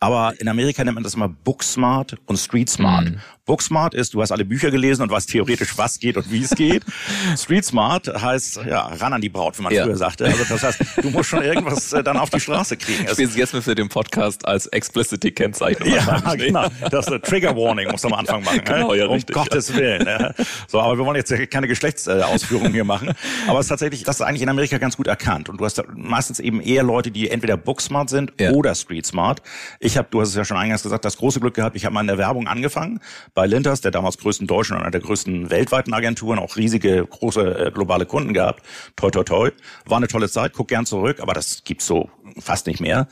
Aber 0.00 0.34
in 0.38 0.48
Amerika 0.48 0.84
nennt 0.84 0.94
man 0.94 1.04
das 1.04 1.14
immer 1.14 1.28
Booksmart 1.28 2.16
und 2.26 2.36
Street 2.36 2.68
Smart. 2.70 3.10
Mhm. 3.10 3.20
Booksmart 3.48 3.94
ist, 3.94 4.12
du 4.12 4.20
hast 4.20 4.30
alle 4.30 4.44
Bücher 4.44 4.70
gelesen 4.70 5.02
und 5.02 5.10
weißt 5.10 5.30
theoretisch, 5.30 5.78
was 5.78 5.98
geht 5.98 6.18
und 6.18 6.30
wie 6.30 6.42
es 6.42 6.50
geht. 6.50 6.84
Street 7.36 7.64
Smart 7.64 8.06
heißt, 8.06 8.60
ja, 8.68 8.82
ran 8.82 9.14
an 9.14 9.22
die 9.22 9.30
Braut, 9.30 9.58
wie 9.58 9.62
man 9.62 9.72
ja. 9.72 9.84
früher 9.84 9.96
sagte. 9.96 10.26
Also 10.26 10.44
das 10.46 10.62
heißt, 10.62 10.80
du 11.02 11.08
musst 11.08 11.30
schon 11.30 11.42
irgendwas 11.42 11.94
äh, 11.94 12.04
dann 12.04 12.18
auf 12.18 12.28
die 12.28 12.40
Straße 12.40 12.76
kriegen. 12.76 13.06
Bin 13.16 13.30
jetzt 13.34 13.56
für 13.56 13.74
den 13.74 13.88
Podcast 13.88 14.46
als 14.46 14.66
Explicity 14.66 15.30
Kennzeichen. 15.32 15.86
Ja, 15.86 16.34
genau. 16.34 16.66
Das 16.90 17.06
ist 17.06 17.08
eine 17.08 17.22
Trigger 17.22 17.56
Warning, 17.56 17.90
muss 17.90 18.04
am 18.04 18.12
Anfang 18.12 18.44
machen. 18.44 18.60
genau, 18.64 18.92
ja, 18.92 19.06
um 19.06 19.14
richtig, 19.14 19.34
Gottes 19.34 19.70
ja. 19.70 19.76
Willen. 19.76 20.06
Ja. 20.06 20.34
So, 20.66 20.80
aber 20.80 20.98
wir 20.98 21.06
wollen 21.06 21.16
jetzt 21.16 21.32
keine 21.50 21.68
Geschlechtsausführungen 21.68 22.74
hier 22.74 22.84
machen. 22.84 23.14
Aber 23.46 23.60
es 23.60 23.64
ist 23.64 23.70
tatsächlich, 23.70 24.02
das 24.04 24.16
ist 24.16 24.26
eigentlich 24.26 24.42
in 24.42 24.50
Amerika 24.50 24.76
ganz 24.76 24.98
gut 24.98 25.06
erkannt. 25.06 25.48
Und 25.48 25.58
du 25.58 25.64
hast 25.64 25.82
meistens 25.94 26.38
eben 26.38 26.60
eher 26.60 26.82
Leute, 26.82 27.10
die 27.10 27.30
entweder 27.30 27.56
Booksmart 27.56 28.10
sind 28.10 28.34
ja. 28.38 28.50
oder 28.50 28.74
Street 28.74 29.06
Smart. 29.06 29.40
Ich 29.80 29.96
habe, 29.96 30.08
du 30.10 30.20
hast 30.20 30.28
es 30.28 30.34
ja 30.34 30.44
schon 30.44 30.58
eingangs 30.58 30.82
gesagt, 30.82 31.06
das 31.06 31.16
große 31.16 31.40
Glück 31.40 31.54
gehabt, 31.54 31.76
ich 31.76 31.86
habe 31.86 31.94
mal 31.94 32.02
in 32.02 32.08
der 32.08 32.18
Werbung 32.18 32.46
angefangen 32.46 33.00
bei 33.38 33.46
Linters, 33.46 33.80
der 33.80 33.92
damals 33.92 34.18
größten 34.18 34.48
deutschen 34.48 34.74
und 34.74 34.82
einer 34.82 34.90
der 34.90 35.00
größten 35.00 35.48
weltweiten 35.48 35.94
Agenturen, 35.94 36.40
auch 36.40 36.56
riesige, 36.56 37.06
große 37.06 37.66
äh, 37.66 37.70
globale 37.70 38.04
Kunden 38.04 38.34
gehabt. 38.34 38.64
Toi, 38.96 39.12
toi, 39.12 39.22
toi. 39.22 39.50
War 39.84 39.98
eine 39.98 40.08
tolle 40.08 40.28
Zeit, 40.28 40.54
guck 40.54 40.66
gern 40.66 40.86
zurück, 40.86 41.20
aber 41.20 41.34
das 41.34 41.62
gibt's 41.62 41.86
so 41.86 42.10
fast 42.40 42.66
nicht 42.66 42.80
mehr. 42.80 43.06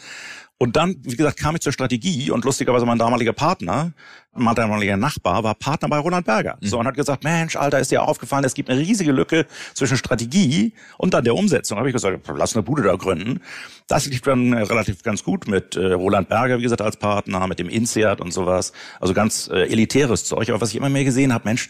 Und 0.58 0.76
dann, 0.76 0.96
wie 1.02 1.16
gesagt, 1.16 1.38
kam 1.38 1.54
ich 1.54 1.60
zur 1.60 1.72
Strategie 1.72 2.30
und 2.30 2.44
lustigerweise 2.46 2.86
mein 2.86 2.98
damaliger 2.98 3.34
Partner, 3.34 3.92
mein 4.32 4.54
damaliger 4.54 4.96
Nachbar, 4.96 5.44
war 5.44 5.54
Partner 5.54 5.88
bei 5.88 5.98
Roland 5.98 6.24
Berger. 6.24 6.56
Mhm. 6.60 6.66
So 6.66 6.78
und 6.78 6.86
hat 6.86 6.94
gesagt, 6.94 7.24
Mensch, 7.24 7.56
Alter, 7.56 7.78
ist 7.78 7.90
dir 7.90 8.02
aufgefallen, 8.02 8.42
es 8.44 8.54
gibt 8.54 8.70
eine 8.70 8.80
riesige 8.80 9.12
Lücke 9.12 9.44
zwischen 9.74 9.98
Strategie 9.98 10.72
und 10.96 11.12
dann 11.12 11.24
der 11.24 11.34
Umsetzung. 11.34 11.76
Habe 11.76 11.90
ich 11.90 11.92
gesagt, 11.92 12.26
lass 12.34 12.56
eine 12.56 12.62
Bude 12.62 12.82
da 12.82 12.96
gründen. 12.96 13.40
Das 13.86 14.06
lief 14.06 14.22
dann 14.22 14.54
äh, 14.54 14.62
relativ 14.62 15.02
ganz 15.02 15.22
gut 15.22 15.46
mit 15.46 15.76
äh, 15.76 15.92
Roland 15.92 16.30
Berger, 16.30 16.58
wie 16.58 16.62
gesagt, 16.62 16.80
als 16.80 16.96
Partner, 16.96 17.46
mit 17.46 17.58
dem 17.58 17.68
INSEAD 17.68 18.22
und 18.22 18.32
sowas. 18.32 18.72
Also 18.98 19.12
ganz 19.12 19.48
äh, 19.48 19.64
elitäres 19.64 20.24
Zeug. 20.24 20.48
Aber 20.48 20.62
was 20.62 20.70
ich 20.70 20.76
immer 20.76 20.88
mehr 20.88 21.04
gesehen 21.04 21.34
habe, 21.34 21.46
Mensch, 21.46 21.68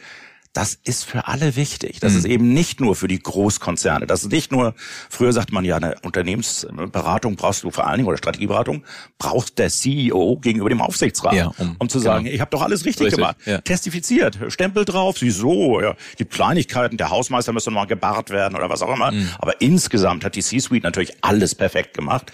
das 0.56 0.78
ist 0.84 1.04
für 1.04 1.28
alle 1.28 1.54
wichtig. 1.54 2.00
Das 2.00 2.12
mhm. 2.12 2.18
ist 2.18 2.24
eben 2.24 2.54
nicht 2.54 2.80
nur 2.80 2.96
für 2.96 3.08
die 3.08 3.18
Großkonzerne. 3.18 4.06
Das 4.06 4.22
ist 4.22 4.32
nicht 4.32 4.50
nur, 4.50 4.74
früher 5.10 5.34
sagt 5.34 5.52
man 5.52 5.66
ja, 5.66 5.76
eine 5.76 5.96
Unternehmensberatung 6.02 7.36
brauchst 7.36 7.62
du 7.62 7.70
vor 7.70 7.86
allen 7.86 7.98
Dingen 7.98 8.08
oder 8.08 8.16
Strategieberatung, 8.16 8.82
braucht 9.18 9.58
der 9.58 9.68
CEO 9.68 10.38
gegenüber 10.40 10.70
dem 10.70 10.80
Aufsichtsrat, 10.80 11.34
ja, 11.34 11.52
um, 11.58 11.76
um, 11.78 11.88
zu 11.90 11.98
sagen, 11.98 12.24
genau. 12.24 12.34
ich 12.34 12.40
habe 12.40 12.50
doch 12.50 12.62
alles 12.62 12.86
richtig, 12.86 13.08
richtig 13.08 13.18
gemacht. 13.18 13.36
Ja. 13.44 13.58
Testifiziert, 13.60 14.38
Stempel 14.48 14.86
drauf, 14.86 15.16
wieso, 15.20 15.82
ja, 15.82 15.94
die 16.18 16.24
Kleinigkeiten, 16.24 16.96
der 16.96 17.10
Hausmeister 17.10 17.52
müssen 17.52 17.74
mal 17.74 17.84
gebarrt 17.84 18.30
werden 18.30 18.56
oder 18.56 18.70
was 18.70 18.80
auch 18.80 18.94
immer. 18.94 19.12
Mhm. 19.12 19.28
Aber 19.38 19.60
insgesamt 19.60 20.24
hat 20.24 20.36
die 20.36 20.42
C-Suite 20.42 20.84
natürlich 20.84 21.12
alles 21.20 21.54
perfekt 21.54 21.92
gemacht. 21.92 22.32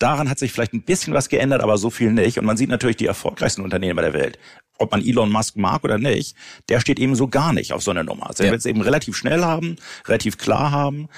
Daran 0.00 0.28
hat 0.28 0.40
sich 0.40 0.50
vielleicht 0.50 0.72
ein 0.72 0.82
bisschen 0.82 1.14
was 1.14 1.28
geändert, 1.28 1.62
aber 1.62 1.78
so 1.78 1.90
viel 1.90 2.12
nicht. 2.12 2.36
Und 2.36 2.46
man 2.46 2.56
sieht 2.56 2.68
natürlich 2.68 2.96
die 2.96 3.06
erfolgreichsten 3.06 3.62
Unternehmer 3.62 4.02
der 4.02 4.12
Welt 4.12 4.38
ob 4.80 4.92
man 4.92 5.04
Elon 5.04 5.30
Musk 5.30 5.56
mag 5.56 5.84
oder 5.84 5.98
nicht, 5.98 6.34
der 6.68 6.80
steht 6.80 6.98
eben 6.98 7.14
so 7.14 7.28
gar 7.28 7.52
nicht 7.52 7.72
auf 7.72 7.82
so 7.82 7.90
eine 7.90 8.02
Nummer. 8.02 8.28
Also 8.28 8.42
er 8.42 8.46
ja. 8.46 8.52
will 8.52 8.58
es 8.58 8.66
eben 8.66 8.80
relativ 8.80 9.16
schnell 9.16 9.44
haben, 9.44 9.76
relativ 10.06 10.38
klar 10.38 10.70
haben. 10.70 11.08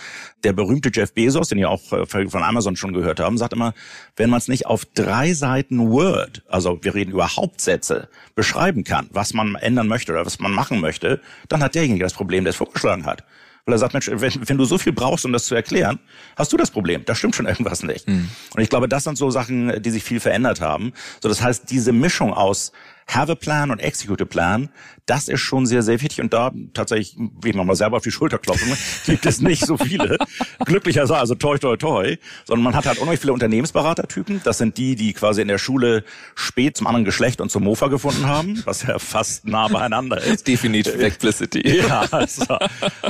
Der 0.44 0.52
berühmte 0.52 0.90
Jeff 0.92 1.14
Bezos, 1.14 1.48
den 1.48 1.58
ihr 1.58 1.70
auch 1.70 1.92
äh, 1.92 2.06
von 2.06 2.42
Amazon 2.42 2.76
schon 2.76 2.92
gehört 2.92 3.20
haben, 3.20 3.38
sagt 3.38 3.52
immer, 3.52 3.72
wenn 4.16 4.30
man 4.30 4.38
es 4.38 4.48
nicht 4.48 4.66
auf 4.66 4.84
drei 4.84 5.32
Seiten 5.32 5.90
Word, 5.90 6.42
also 6.48 6.78
wir 6.82 6.94
reden 6.94 7.12
über 7.12 7.36
Hauptsätze, 7.36 8.08
beschreiben 8.34 8.84
kann, 8.84 9.08
was 9.12 9.32
man 9.32 9.54
ändern 9.54 9.86
möchte 9.86 10.12
oder 10.12 10.26
was 10.26 10.40
man 10.40 10.52
machen 10.52 10.80
möchte, 10.80 11.20
dann 11.48 11.62
hat 11.62 11.74
derjenige 11.74 12.04
das 12.04 12.14
Problem, 12.14 12.44
der 12.44 12.50
es 12.50 12.56
vorgeschlagen 12.56 13.06
hat. 13.06 13.24
Weil 13.64 13.76
er 13.76 13.78
sagt, 13.78 13.92
Mensch, 13.92 14.10
wenn, 14.12 14.48
wenn 14.48 14.58
du 14.58 14.64
so 14.64 14.76
viel 14.76 14.92
brauchst, 14.92 15.24
um 15.24 15.32
das 15.32 15.46
zu 15.46 15.54
erklären, 15.54 16.00
hast 16.36 16.52
du 16.52 16.56
das 16.56 16.70
Problem. 16.70 17.04
Da 17.04 17.14
stimmt 17.14 17.36
schon 17.36 17.46
irgendwas 17.46 17.84
nicht. 17.84 18.08
Mhm. 18.08 18.28
Und 18.54 18.60
ich 18.60 18.68
glaube, 18.68 18.88
das 18.88 19.04
sind 19.04 19.16
so 19.16 19.30
Sachen, 19.30 19.80
die 19.80 19.90
sich 19.90 20.02
viel 20.02 20.18
verändert 20.18 20.60
haben. 20.60 20.92
So, 21.22 21.28
das 21.28 21.40
heißt, 21.40 21.70
diese 21.70 21.92
Mischung 21.92 22.32
aus 22.32 22.72
have 23.14 23.30
a 23.30 23.34
plan 23.34 23.70
und 23.70 23.78
execute 23.78 24.22
a 24.22 24.24
plan, 24.24 24.68
das 25.06 25.28
ist 25.28 25.40
schon 25.40 25.66
sehr, 25.66 25.82
sehr 25.82 26.00
wichtig. 26.00 26.20
Und 26.20 26.32
da 26.32 26.52
tatsächlich, 26.74 27.16
wie 27.42 27.50
ich 27.50 27.54
mal 27.54 27.74
selber 27.74 27.96
auf 27.96 28.02
die 28.02 28.10
Schulter 28.10 28.38
klopfen, 28.38 28.72
gibt 29.06 29.26
es 29.26 29.40
nicht 29.40 29.66
so 29.66 29.76
viele. 29.76 30.18
Glücklicherweise, 30.64 31.16
also 31.16 31.34
toi, 31.34 31.58
toi, 31.58 31.76
toi. 31.76 32.16
Sondern 32.44 32.64
man 32.64 32.74
hat 32.74 32.86
halt 32.86 32.98
unheimlich 32.98 33.20
viele 33.20 33.32
Unternehmensberatertypen. 33.32 34.42
Das 34.44 34.58
sind 34.58 34.78
die, 34.78 34.94
die 34.94 35.12
quasi 35.12 35.42
in 35.42 35.48
der 35.48 35.58
Schule 35.58 36.04
spät 36.34 36.76
zum 36.76 36.86
anderen 36.86 37.04
Geschlecht 37.04 37.40
und 37.40 37.50
zum 37.50 37.64
Mofa 37.64 37.88
gefunden 37.88 38.26
haben, 38.26 38.62
was 38.64 38.82
ja 38.84 38.98
fast 38.98 39.46
nah 39.46 39.68
beieinander 39.68 40.22
ist. 40.22 40.46
Definitiv 40.46 40.94
Explicity. 40.94 41.62
Ja, 41.82 42.06
also. 42.10 42.58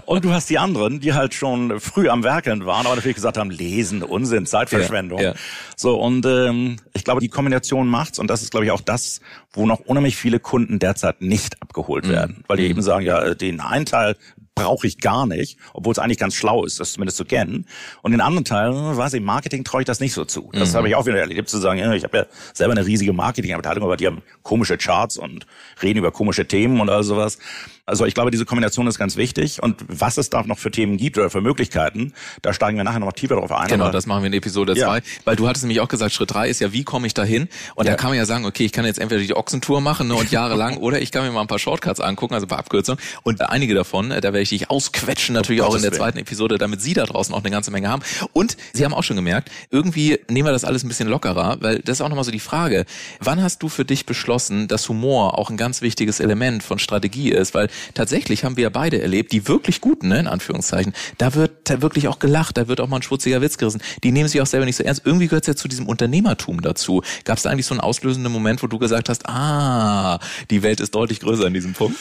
Und 0.06 0.24
du 0.24 0.32
hast 0.32 0.48
die 0.48 0.58
anderen, 0.58 1.00
die 1.00 1.12
halt 1.12 1.34
schon 1.34 1.78
früh 1.80 2.08
am 2.08 2.22
Werkeln 2.22 2.64
waren, 2.64 2.86
aber 2.86 2.94
natürlich 2.94 3.16
gesagt 3.16 3.36
haben, 3.36 3.50
lesen, 3.50 4.02
Unsinn, 4.02 4.46
Zeitverschwendung. 4.46 5.18
Ja, 5.18 5.30
ja. 5.30 5.34
So, 5.76 6.00
und 6.00 6.24
ähm, 6.24 6.76
ich 6.94 7.04
glaube, 7.04 7.20
die 7.20 7.28
Kombination 7.28 7.88
macht's. 7.88 8.18
Und 8.18 8.28
das 8.28 8.42
ist, 8.42 8.50
glaube 8.50 8.64
ich, 8.64 8.70
auch 8.70 8.80
das, 8.80 9.20
wo 9.52 9.66
noch 9.66 9.80
unheimlich 9.80 10.16
viele 10.16 10.40
Kunden 10.40 10.78
derzeit 10.78 11.20
nicht 11.20 11.60
abgeholt 11.62 12.06
mhm. 12.06 12.10
werden, 12.10 12.44
weil 12.46 12.56
die 12.56 12.64
mhm. 12.64 12.70
eben 12.70 12.82
sagen, 12.82 13.04
ja, 13.04 13.34
den 13.34 13.60
einen 13.60 13.86
Teil 13.86 14.16
brauche 14.54 14.86
ich 14.86 14.98
gar 14.98 15.26
nicht, 15.26 15.58
obwohl 15.72 15.92
es 15.92 15.98
eigentlich 15.98 16.18
ganz 16.18 16.34
schlau 16.34 16.64
ist, 16.64 16.78
das 16.78 16.92
zumindest 16.92 17.16
zu 17.16 17.24
kennen. 17.24 17.66
Und 18.02 18.12
den 18.12 18.20
anderen 18.20 18.44
Teil, 18.44 18.72
weiß 18.72 19.14
ich, 19.14 19.22
Marketing 19.22 19.64
traue 19.64 19.82
ich 19.82 19.86
das 19.86 20.00
nicht 20.00 20.12
so 20.12 20.24
zu. 20.24 20.50
Das 20.52 20.72
mhm. 20.72 20.76
habe 20.76 20.88
ich 20.88 20.94
auch 20.94 21.06
wieder 21.06 21.18
erlebt, 21.18 21.48
zu 21.48 21.58
sagen, 21.58 21.78
ich 21.92 22.04
habe 22.04 22.18
ja 22.18 22.26
selber 22.52 22.72
eine 22.72 22.86
riesige 22.86 23.12
Marketingabteilung, 23.12 23.84
aber 23.84 23.96
die 23.96 24.06
haben 24.06 24.22
komische 24.42 24.76
Charts 24.76 25.16
und 25.16 25.46
reden 25.82 25.98
über 25.98 26.12
komische 26.12 26.46
Themen 26.46 26.80
und 26.80 26.90
all 26.90 27.02
sowas. 27.02 27.38
Also 27.84 28.06
ich 28.06 28.14
glaube, 28.14 28.30
diese 28.30 28.44
Kombination 28.44 28.86
ist 28.86 28.98
ganz 28.98 29.16
wichtig. 29.16 29.60
Und 29.60 29.84
was 29.88 30.16
es 30.16 30.30
da 30.30 30.42
noch 30.44 30.58
für 30.58 30.70
Themen 30.70 30.98
gibt 30.98 31.18
oder 31.18 31.30
für 31.30 31.40
Möglichkeiten, 31.40 32.12
da 32.40 32.52
steigen 32.52 32.76
wir 32.76 32.84
nachher 32.84 33.00
noch 33.00 33.12
tiefer 33.12 33.34
drauf 33.34 33.50
ein. 33.50 33.68
Genau, 33.68 33.90
das 33.90 34.06
machen 34.06 34.22
wir 34.22 34.28
in 34.28 34.32
Episode 34.34 34.74
2. 34.74 34.80
Ja. 34.80 35.02
Weil 35.24 35.36
du 35.36 35.48
hattest 35.48 35.64
nämlich 35.64 35.80
auch 35.80 35.88
gesagt, 35.88 36.12
Schritt 36.12 36.32
3 36.32 36.48
ist 36.48 36.60
ja, 36.60 36.72
wie 36.72 36.84
komme 36.84 37.08
ich 37.08 37.14
da 37.14 37.24
hin? 37.24 37.48
Und 37.74 37.86
ja. 37.86 37.92
da 37.92 37.96
kann 37.96 38.10
man 38.10 38.18
ja 38.18 38.24
sagen, 38.24 38.44
okay, 38.44 38.64
ich 38.64 38.72
kann 38.72 38.84
jetzt 38.84 39.00
entweder 39.00 39.20
die 39.20 39.34
Ochsentour 39.34 39.80
machen 39.80 40.08
ne, 40.08 40.14
und 40.14 40.30
jahrelang 40.30 40.76
oder 40.78 41.00
ich 41.00 41.10
kann 41.10 41.24
mir 41.24 41.32
mal 41.32 41.40
ein 41.40 41.48
paar 41.48 41.58
Shortcuts 41.58 41.98
angucken, 41.98 42.34
also 42.34 42.46
ein 42.46 42.48
paar 42.48 42.60
Abkürzungen. 42.60 43.02
Und 43.24 43.40
einige 43.40 43.74
davon, 43.74 44.12
äh, 44.12 44.20
da 44.20 44.28
werde 44.28 44.41
ich 44.42 44.50
dich 44.50 44.70
ausquetschen, 44.70 45.34
natürlich 45.34 45.62
oh, 45.62 45.66
auch 45.66 45.74
in 45.74 45.82
der 45.82 45.92
zweiten 45.92 46.18
Episode, 46.18 46.58
damit 46.58 46.80
Sie 46.80 46.94
da 46.94 47.04
draußen 47.04 47.34
auch 47.34 47.40
eine 47.40 47.50
ganze 47.50 47.70
Menge 47.70 47.88
haben. 47.88 48.02
Und 48.32 48.56
Sie 48.72 48.84
haben 48.84 48.94
auch 48.94 49.02
schon 49.02 49.16
gemerkt, 49.16 49.50
irgendwie 49.70 50.20
nehmen 50.28 50.46
wir 50.46 50.52
das 50.52 50.64
alles 50.64 50.84
ein 50.84 50.88
bisschen 50.88 51.08
lockerer, 51.08 51.56
weil 51.60 51.80
das 51.80 51.98
ist 51.98 52.00
auch 52.00 52.08
nochmal 52.08 52.24
so 52.24 52.30
die 52.30 52.40
Frage, 52.40 52.84
wann 53.18 53.42
hast 53.42 53.62
du 53.62 53.68
für 53.68 53.84
dich 53.84 54.06
beschlossen, 54.06 54.68
dass 54.68 54.88
Humor 54.88 55.38
auch 55.38 55.50
ein 55.50 55.56
ganz 55.56 55.82
wichtiges 55.82 56.20
Element 56.20 56.62
von 56.62 56.78
Strategie 56.78 57.30
ist? 57.30 57.54
Weil 57.54 57.68
tatsächlich 57.94 58.44
haben 58.44 58.52
haben 58.52 58.58
wir 58.58 58.64
ja 58.64 58.70
beide 58.70 59.00
erlebt, 59.00 59.32
die 59.32 59.48
wirklich 59.48 59.80
guten, 59.80 60.08
ne, 60.08 60.20
in 60.20 60.26
Anführungszeichen, 60.26 60.92
da 61.16 61.34
wird 61.34 61.70
da 61.70 61.80
wirklich 61.80 62.06
auch 62.08 62.18
gelacht, 62.18 62.58
da 62.58 62.68
wird 62.68 62.82
auch 62.82 62.88
mal 62.88 62.96
ein 62.96 63.02
schwutziger 63.02 63.40
Witz 63.40 63.56
gerissen. 63.56 63.80
Die 64.04 64.12
nehmen 64.12 64.28
sich 64.28 64.42
auch 64.42 64.46
selber 64.46 64.66
nicht 64.66 64.76
so 64.76 64.84
ernst. 64.84 65.02
Irgendwie 65.06 65.26
gehört 65.26 65.44
es 65.44 65.48
ja 65.48 65.56
zu 65.56 65.68
diesem 65.68 65.86
Unternehmertum 65.86 66.60
dazu. 66.60 67.02
Gab 67.24 67.38
es 67.38 67.44
da 67.44 67.50
eigentlich 67.50 67.64
so 67.64 67.72
einen 67.72 67.80
auslösenden 67.80 68.30
Moment, 68.30 68.62
wo 68.62 68.66
du 68.66 68.78
gesagt 68.78 69.08
hast, 69.08 69.26
ah, 69.26 70.18
die 70.50 70.62
Welt 70.62 70.80
ist 70.80 70.94
deutlich 70.94 71.20
größer 71.20 71.46
in 71.46 71.54
diesem 71.54 71.72
Punkt? 71.72 71.98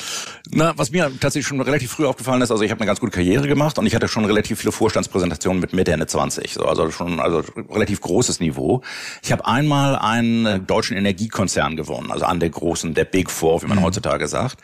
Na, 0.50 0.74
was 0.76 0.92
mir 0.92 1.10
tatsächlich 1.22 1.48
schon 1.48 1.62
relativ 1.62 1.92
früh 1.92 2.06
aufgefallen 2.06 2.31
ist, 2.40 2.52
also 2.52 2.64
ich 2.64 2.72
habe 2.72 2.80
eine 2.80 2.86
ganz 2.86 3.00
gute 3.00 3.12
Karriere 3.12 3.48
gemacht 3.48 3.80
und 3.80 3.88
ich 3.88 3.96
hatte 3.96 4.08
schon 4.08 4.26
relativ 4.26 4.60
viele 4.60 4.72
Vorstandspräsentationen 4.72 5.60
mit 5.60 5.74
Mitte, 5.74 5.92
Ende 5.92 6.06
20. 6.06 6.54
So, 6.54 6.66
also 6.66 6.92
schon 6.92 7.20
also 7.20 7.44
relativ 7.70 8.00
großes 8.00 8.40
Niveau. 8.40 8.82
Ich 9.24 9.32
habe 9.32 9.46
einmal 9.46 9.96
einen 9.96 10.68
deutschen 10.68 10.96
Energiekonzern 10.96 11.76
gewonnen, 11.76 12.12
also 12.12 12.26
an 12.26 12.40
der 12.40 12.52
großen, 12.52 12.94
der 12.94 13.06
Big 13.06 13.32
Four, 13.32 13.64
wie 13.64 13.68
man 13.68 13.80
mhm. 13.80 13.84
heutzutage 13.84 14.28
sagt. 14.28 14.60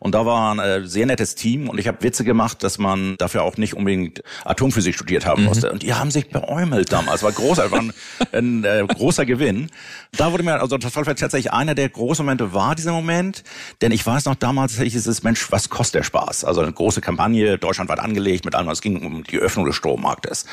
Und 0.00 0.14
da 0.14 0.24
war 0.24 0.54
ein 0.54 0.58
äh, 0.58 0.86
sehr 0.86 1.06
nettes 1.06 1.34
Team 1.34 1.68
und 1.68 1.78
ich 1.78 1.86
habe 1.86 2.02
Witze 2.02 2.24
gemacht, 2.24 2.62
dass 2.62 2.78
man 2.78 3.16
dafür 3.18 3.42
auch 3.42 3.58
nicht 3.58 3.74
unbedingt 3.74 4.22
Atomphysik 4.44 4.94
studiert 4.94 5.26
haben 5.26 5.42
mhm. 5.42 5.48
musste. 5.48 5.70
Und 5.70 5.82
die 5.82 5.92
haben 5.94 6.10
sich 6.10 6.30
beäumelt 6.30 6.92
damals. 6.92 7.22
War 7.22 7.32
groß, 7.32 7.58
war 7.58 7.78
ein, 7.78 7.92
ein 8.32 8.64
äh, 8.64 8.84
großer 8.88 9.26
Gewinn. 9.26 9.70
Da 10.16 10.32
wurde 10.32 10.42
mir, 10.42 10.60
also 10.60 10.78
das 10.78 10.96
war 10.96 11.04
tatsächlich 11.04 11.52
einer 11.52 11.74
der 11.74 11.88
großen 11.88 12.24
Momente 12.24 12.54
war 12.54 12.74
dieser 12.74 12.92
Moment, 12.92 13.44
denn 13.80 13.92
ich 13.92 14.04
weiß 14.04 14.24
noch 14.24 14.34
damals, 14.34 14.78
ich 14.78 14.94
ist 14.94 15.06
es 15.06 15.22
Mensch, 15.22 15.50
was 15.50 15.68
kostet 15.68 16.00
der 16.00 16.02
Spaß? 16.04 16.44
Also 16.44 16.60
eine 16.60 16.72
große 16.72 17.00
Kampagne, 17.12 17.58
deutschlandweit 17.58 18.00
angelegt 18.00 18.44
mit 18.44 18.54
allem, 18.54 18.68
es 18.68 18.80
ging 18.80 19.04
um 19.04 19.22
die 19.24 19.38
Öffnung 19.38 19.66
des 19.66 19.76
Strommarktes. 19.76 20.46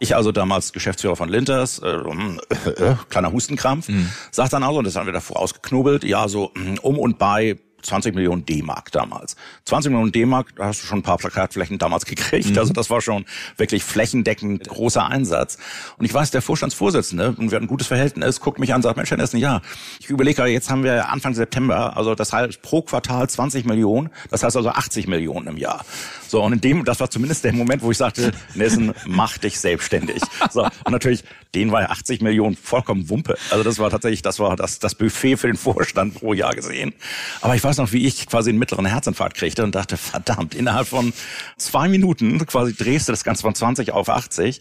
Ich 0.00 0.14
also 0.14 0.30
damals 0.32 0.72
Geschäftsführer 0.72 1.16
von 1.16 1.28
Linters, 1.28 1.78
äh, 1.78 1.88
äh, 1.88 2.70
äh, 2.70 2.96
kleiner 3.08 3.32
Hustenkrampf, 3.32 3.88
mhm. 3.88 4.10
sagt 4.30 4.52
dann 4.52 4.62
also, 4.62 4.78
und 4.78 4.86
das 4.86 4.96
haben 4.96 5.06
wir 5.06 5.12
da 5.12 5.20
vorausgeknobelt, 5.20 6.04
ja 6.04 6.28
so 6.28 6.52
um 6.82 6.98
und 6.98 7.18
bei 7.18 7.58
20 7.82 8.14
Millionen 8.14 8.46
D-Mark 8.46 8.92
damals. 8.92 9.36
20 9.64 9.90
Millionen 9.90 10.12
D-Mark, 10.12 10.54
da 10.56 10.66
hast 10.66 10.82
du 10.82 10.86
schon 10.86 11.00
ein 11.00 11.02
paar 11.02 11.18
Plakatflächen 11.18 11.78
damals 11.78 12.06
gekriegt. 12.06 12.50
Mhm. 12.50 12.58
Also 12.58 12.72
das 12.72 12.90
war 12.90 13.00
schon 13.00 13.24
wirklich 13.56 13.84
flächendeckend 13.84 14.68
großer 14.68 15.06
Einsatz. 15.06 15.58
Und 15.98 16.04
ich 16.04 16.14
weiß, 16.14 16.30
der 16.30 16.42
Vorstandsvorsitzende, 16.42 17.34
und 17.36 17.50
wir 17.50 17.56
hatten 17.56 17.64
ein 17.64 17.68
gutes 17.68 17.86
Verhältnis, 17.86 18.40
guckt 18.40 18.58
mich 18.58 18.72
an 18.74 18.82
sagt, 18.82 18.96
Mensch, 18.96 19.10
Herr 19.10 19.18
Nessen, 19.18 19.38
ja, 19.38 19.60
ich 20.00 20.10
überlege, 20.10 20.44
jetzt 20.46 20.70
haben 20.70 20.84
wir 20.84 21.10
Anfang 21.10 21.34
September, 21.34 21.96
also 21.96 22.14
das 22.14 22.32
heißt 22.32 22.62
pro 22.62 22.82
Quartal 22.82 23.28
20 23.28 23.64
Millionen, 23.64 24.10
das 24.30 24.42
heißt 24.42 24.56
also 24.56 24.70
80 24.70 25.06
Millionen 25.06 25.48
im 25.48 25.56
Jahr. 25.56 25.84
So, 26.28 26.42
und 26.42 26.54
in 26.54 26.60
dem, 26.60 26.84
das 26.84 26.98
war 26.98 27.10
zumindest 27.10 27.44
der 27.44 27.52
Moment, 27.52 27.82
wo 27.82 27.90
ich 27.90 27.98
sagte, 27.98 28.32
Nessen, 28.54 28.94
mach 29.06 29.36
dich 29.38 29.60
selbstständig. 29.60 30.22
So, 30.50 30.62
und 30.62 30.92
natürlich, 30.92 31.24
den 31.54 31.70
war 31.70 31.90
80 31.90 32.22
Millionen 32.22 32.56
vollkommen 32.56 33.10
Wumpe. 33.10 33.36
Also 33.50 33.62
das 33.62 33.78
war 33.78 33.90
tatsächlich, 33.90 34.22
das 34.22 34.38
war 34.38 34.56
das, 34.56 34.78
das 34.78 34.94
Buffet 34.94 35.36
für 35.36 35.48
den 35.48 35.56
Vorstand 35.56 36.14
pro 36.14 36.32
Jahr 36.32 36.54
gesehen. 36.54 36.94
Aber 37.42 37.54
ich 37.54 37.62
weiß 37.72 37.78
noch, 37.78 37.92
wie 37.92 38.06
ich 38.06 38.26
quasi 38.26 38.50
einen 38.50 38.58
mittleren 38.58 38.84
Herzinfarkt 38.84 39.34
kriegte 39.36 39.64
und 39.64 39.74
dachte, 39.74 39.96
verdammt, 39.96 40.54
innerhalb 40.54 40.88
von 40.88 41.14
zwei 41.56 41.88
Minuten 41.88 42.44
quasi 42.46 42.74
drehst 42.74 43.08
du 43.08 43.12
das 43.12 43.24
Ganze 43.24 43.42
von 43.42 43.54
20 43.54 43.92
auf 43.92 44.10
80. 44.10 44.60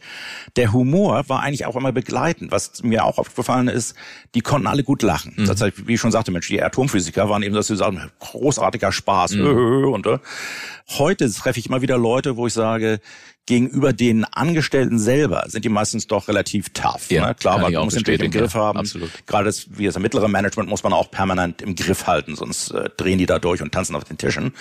Der 0.56 0.72
Humor 0.72 1.28
war 1.28 1.42
eigentlich 1.42 1.66
auch 1.66 1.76
immer 1.76 1.92
begleitend. 1.92 2.52
Was 2.54 2.84
mir 2.84 3.04
auch 3.04 3.18
aufgefallen 3.18 3.68
ist, 3.68 3.96
die 4.34 4.40
konnten 4.40 4.68
alle 4.68 4.84
gut 4.84 5.02
lachen. 5.04 5.34
Mhm. 5.36 5.46
Das 5.46 5.62
heißt, 5.62 5.88
wie 5.88 5.96
ich 5.96 6.00
schon 6.00 6.12
sagte, 6.12 6.32
Mensch, 6.32 6.48
die 6.48 6.64
Atomphysiker 6.64 7.28
waren 7.28 7.44
eben, 7.44 7.54
dass 7.54 7.68
sie 7.68 7.76
sagen, 7.76 8.02
großartiger 8.20 8.94
Spaß. 8.94 9.34
Mhm. 9.34 9.92
Und, 9.92 10.06
äh, 10.08 10.20
heute 10.98 11.30
treffe 11.30 11.60
ich 11.60 11.68
immer 11.68 11.82
wieder 11.82 11.98
Leute, 11.98 12.38
wo 12.38 12.48
ich 12.48 12.54
sage, 12.54 13.02
gegenüber 13.52 13.92
den 13.92 14.24
Angestellten 14.24 14.98
selber 14.98 15.44
sind 15.48 15.66
die 15.66 15.70
meistens 15.70 16.08
doch 16.08 16.30
relativ 16.30 16.70
tough. 16.70 17.12
Ja, 17.12 17.28
ne? 17.28 17.36
Klar, 17.36 17.60
man 17.60 17.74
muss 17.74 17.96
natürlich 17.96 18.22
im 18.22 18.32
Griff 18.32 18.56
haben. 18.56 18.80
Absolut. 18.80 19.10
Gerade 19.28 19.44
das, 19.44 19.66
wie 19.72 19.86
das 19.86 20.00
mittlere 20.00 20.30
Management 20.30 20.70
muss 20.70 20.84
man 20.84 20.94
auch 20.94 21.12
permanent 21.12 21.62
im 21.62 21.76
Griff 21.76 22.08
halten, 22.08 22.38
sonst 22.38 22.72
äh, 22.72 22.90
drehen 22.96 23.18
die 23.18 23.26
da 23.26 23.40
durch 23.40 23.62
und 23.62 23.74
tanzen 23.74 23.94
auf 23.98 24.06
den 24.06 24.18
Tischen. 24.18 24.54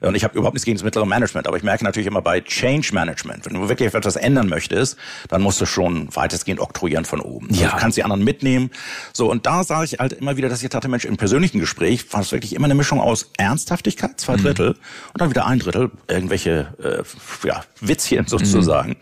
Und 0.00 0.16
ich 0.16 0.24
habe 0.24 0.36
überhaupt 0.36 0.54
nichts 0.54 0.64
gegen 0.64 0.76
das 0.76 0.82
mittlere 0.82 1.06
Management, 1.06 1.46
aber 1.46 1.56
ich 1.56 1.62
merke 1.62 1.84
natürlich 1.84 2.08
immer 2.08 2.20
bei 2.20 2.40
Change 2.40 2.92
Management, 2.92 3.46
wenn 3.46 3.54
du 3.54 3.68
wirklich 3.68 3.94
etwas 3.94 4.16
ändern 4.16 4.48
möchtest, 4.48 4.96
dann 5.28 5.40
musst 5.40 5.60
du 5.60 5.66
schon 5.66 6.08
weitestgehend 6.12 6.60
oktroyieren 6.60 7.04
von 7.04 7.20
oben. 7.20 7.46
Also 7.50 7.60
ja. 7.60 7.66
Also 7.66 7.76
du 7.76 7.80
kannst 7.80 7.96
die 7.96 8.02
anderen 8.02 8.24
mitnehmen. 8.24 8.70
So, 9.12 9.30
und 9.30 9.46
da 9.46 9.62
sage 9.62 9.84
ich 9.84 10.00
halt 10.00 10.14
immer 10.14 10.36
wieder, 10.36 10.48
dass 10.48 10.64
ich 10.64 10.68
dachte, 10.68 10.88
Mensch, 10.88 11.04
im 11.04 11.16
persönlichen 11.16 11.60
Gespräch 11.60 12.12
war 12.12 12.22
es 12.22 12.32
wirklich 12.32 12.56
immer 12.56 12.64
eine 12.64 12.74
Mischung 12.74 13.00
aus 13.00 13.30
Ernsthaftigkeit, 13.36 14.18
zwei 14.18 14.36
mhm. 14.36 14.42
Drittel, 14.42 14.68
mhm. 14.70 14.76
und 15.12 15.20
dann 15.20 15.30
wieder 15.30 15.46
ein 15.46 15.60
Drittel, 15.60 15.92
irgendwelche 16.08 16.74
äh, 16.82 17.46
ja, 17.46 17.62
Witzchen 17.80 18.26
sozusagen. 18.38 18.90
Mhm. 18.90 18.96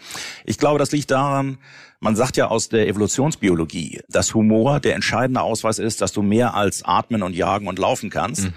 Ich 0.44 0.58
glaube, 0.58 0.78
das 0.78 0.92
liegt 0.92 1.10
daran, 1.10 1.58
man 2.00 2.16
sagt 2.16 2.36
ja 2.36 2.48
aus 2.48 2.68
der 2.68 2.88
Evolutionsbiologie, 2.88 4.00
dass 4.08 4.34
Humor 4.34 4.80
der 4.80 4.94
entscheidende 4.94 5.42
Ausweis 5.42 5.78
ist, 5.78 6.00
dass 6.00 6.12
du 6.12 6.22
mehr 6.22 6.54
als 6.54 6.82
atmen 6.82 7.22
und 7.22 7.36
jagen 7.36 7.68
und 7.68 7.78
laufen 7.78 8.08
kannst. 8.08 8.44
Mhm 8.44 8.54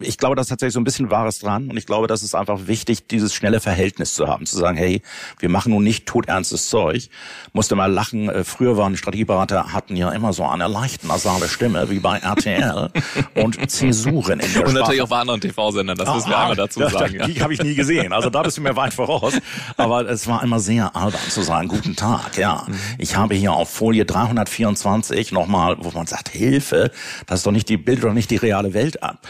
ich 0.00 0.18
glaube, 0.18 0.34
da 0.34 0.42
ist 0.42 0.48
tatsächlich 0.48 0.74
so 0.74 0.80
ein 0.80 0.84
bisschen 0.84 1.10
Wahres 1.10 1.38
dran. 1.38 1.70
Und 1.70 1.76
ich 1.76 1.86
glaube, 1.86 2.08
das 2.08 2.24
ist 2.24 2.34
einfach 2.34 2.66
wichtig, 2.66 3.06
dieses 3.06 3.32
schnelle 3.32 3.60
Verhältnis 3.60 4.14
zu 4.14 4.26
haben. 4.26 4.44
Zu 4.44 4.56
sagen, 4.56 4.76
hey, 4.76 5.02
wir 5.38 5.48
machen 5.48 5.70
nun 5.70 5.84
nicht 5.84 6.06
todernstes 6.06 6.68
Zeug. 6.68 7.08
Musste 7.52 7.76
mal 7.76 7.92
lachen. 7.92 8.28
Äh, 8.28 8.42
früher 8.42 8.76
waren 8.76 8.96
Strategieberater, 8.96 9.72
hatten 9.72 9.94
ja 9.94 10.10
immer 10.10 10.32
so 10.32 10.44
eine 10.46 10.66
leicht 10.66 11.04
nasale 11.04 11.48
Stimme, 11.48 11.90
wie 11.90 12.00
bei 12.00 12.18
RTL. 12.18 12.90
und 13.36 13.70
Zäsuren 13.70 14.40
in 14.40 14.52
der 14.52 14.66
Und 14.66 14.74
natürlich 14.74 15.02
auch 15.02 15.08
bei 15.08 15.18
anderen 15.18 15.40
TV-Sendern, 15.40 15.96
das 15.96 16.12
müssen 16.12 16.28
wir 16.28 16.38
ah, 16.38 16.42
einmal 16.42 16.56
dazu 16.56 16.80
sagen. 16.80 17.14
Ja. 17.14 17.26
Die 17.28 17.40
habe 17.40 17.54
ich 17.54 17.62
nie 17.62 17.76
gesehen. 17.76 18.12
Also 18.12 18.30
da 18.30 18.42
bist 18.42 18.56
du 18.56 18.62
mir 18.62 18.74
weit 18.74 18.94
voraus. 18.94 19.34
Aber 19.76 20.08
es 20.10 20.26
war 20.26 20.42
immer 20.42 20.58
sehr 20.58 20.96
albern 20.96 21.20
zu 21.28 21.42
sagen, 21.42 21.68
guten 21.68 21.94
Tag, 21.94 22.36
ja. 22.36 22.64
Mhm. 22.66 22.74
Ich 22.98 23.16
habe 23.16 23.36
hier 23.36 23.52
auf 23.52 23.70
Folie 23.70 24.04
324 24.04 25.30
nochmal, 25.30 25.76
wo 25.78 25.92
man 25.92 26.08
sagt, 26.08 26.30
Hilfe, 26.30 26.90
das 27.26 27.40
ist 27.40 27.46
doch 27.46 27.52
nicht 27.52 27.68
die, 27.68 27.76
bildet 27.76 28.04
doch 28.04 28.12
nicht 28.12 28.30
die 28.30 28.36
reale 28.36 28.74
Welt 28.74 29.00
ab. 29.00 29.20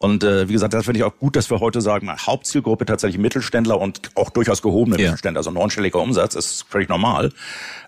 Und 0.00 0.24
äh, 0.24 0.48
wie 0.48 0.54
gesagt, 0.54 0.72
das 0.72 0.86
finde 0.86 0.98
ich 0.98 1.04
auch 1.04 1.18
gut, 1.18 1.36
dass 1.36 1.50
wir 1.50 1.60
heute 1.60 1.82
sagen, 1.82 2.10
Hauptzielgruppe 2.10 2.86
tatsächlich 2.86 3.20
Mittelständler 3.20 3.78
und 3.78 4.10
auch 4.14 4.30
durchaus 4.30 4.62
gehobene 4.62 4.96
ja. 4.96 5.08
Mittelständler. 5.08 5.40
Also 5.40 5.50
neunstelliger 5.50 6.00
Umsatz 6.00 6.34
ist 6.34 6.64
völlig 6.70 6.88
normal. 6.88 7.32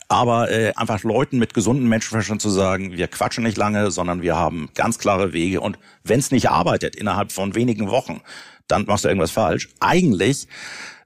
Aber 0.08 0.50
äh, 0.50 0.74
einfach 0.76 1.02
Leuten 1.04 1.38
mit 1.38 1.54
gesundem 1.54 1.88
Menschenverstand 1.88 2.42
zu 2.42 2.50
sagen, 2.50 2.92
wir 2.92 3.08
quatschen 3.08 3.44
nicht 3.44 3.56
lange, 3.56 3.90
sondern 3.90 4.20
wir 4.20 4.36
haben 4.36 4.68
ganz 4.74 4.98
klare 4.98 5.32
Wege. 5.32 5.62
Und 5.62 5.78
wenn 6.04 6.20
es 6.20 6.30
nicht 6.30 6.50
arbeitet 6.50 6.96
innerhalb 6.96 7.32
von 7.32 7.54
wenigen 7.54 7.88
Wochen, 7.88 8.20
dann 8.68 8.84
machst 8.84 9.04
du 9.04 9.08
irgendwas 9.08 9.30
falsch. 9.30 9.70
Eigentlich 9.80 10.48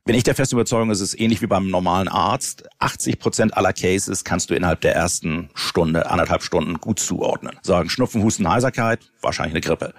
bin 0.06 0.14
ich 0.14 0.22
der 0.22 0.36
festen 0.36 0.54
Überzeugung, 0.54 0.90
es 0.90 1.00
ist 1.00 1.18
ähnlich 1.20 1.42
wie 1.42 1.48
beim 1.48 1.68
normalen 1.68 2.06
Arzt. 2.06 2.62
80 2.78 3.18
Prozent 3.18 3.56
aller 3.56 3.72
Cases 3.72 4.22
kannst 4.22 4.48
du 4.48 4.54
innerhalb 4.54 4.80
der 4.80 4.94
ersten 4.94 5.50
Stunde, 5.54 6.08
anderthalb 6.08 6.44
Stunden 6.44 6.80
gut 6.80 7.00
zuordnen. 7.00 7.56
Sagen 7.62 7.90
Schnupfen, 7.90 8.22
Husten, 8.22 8.48
Heiserkeit, 8.48 9.00
wahrscheinlich 9.20 9.54
eine 9.54 9.60
Grippe. 9.62 9.94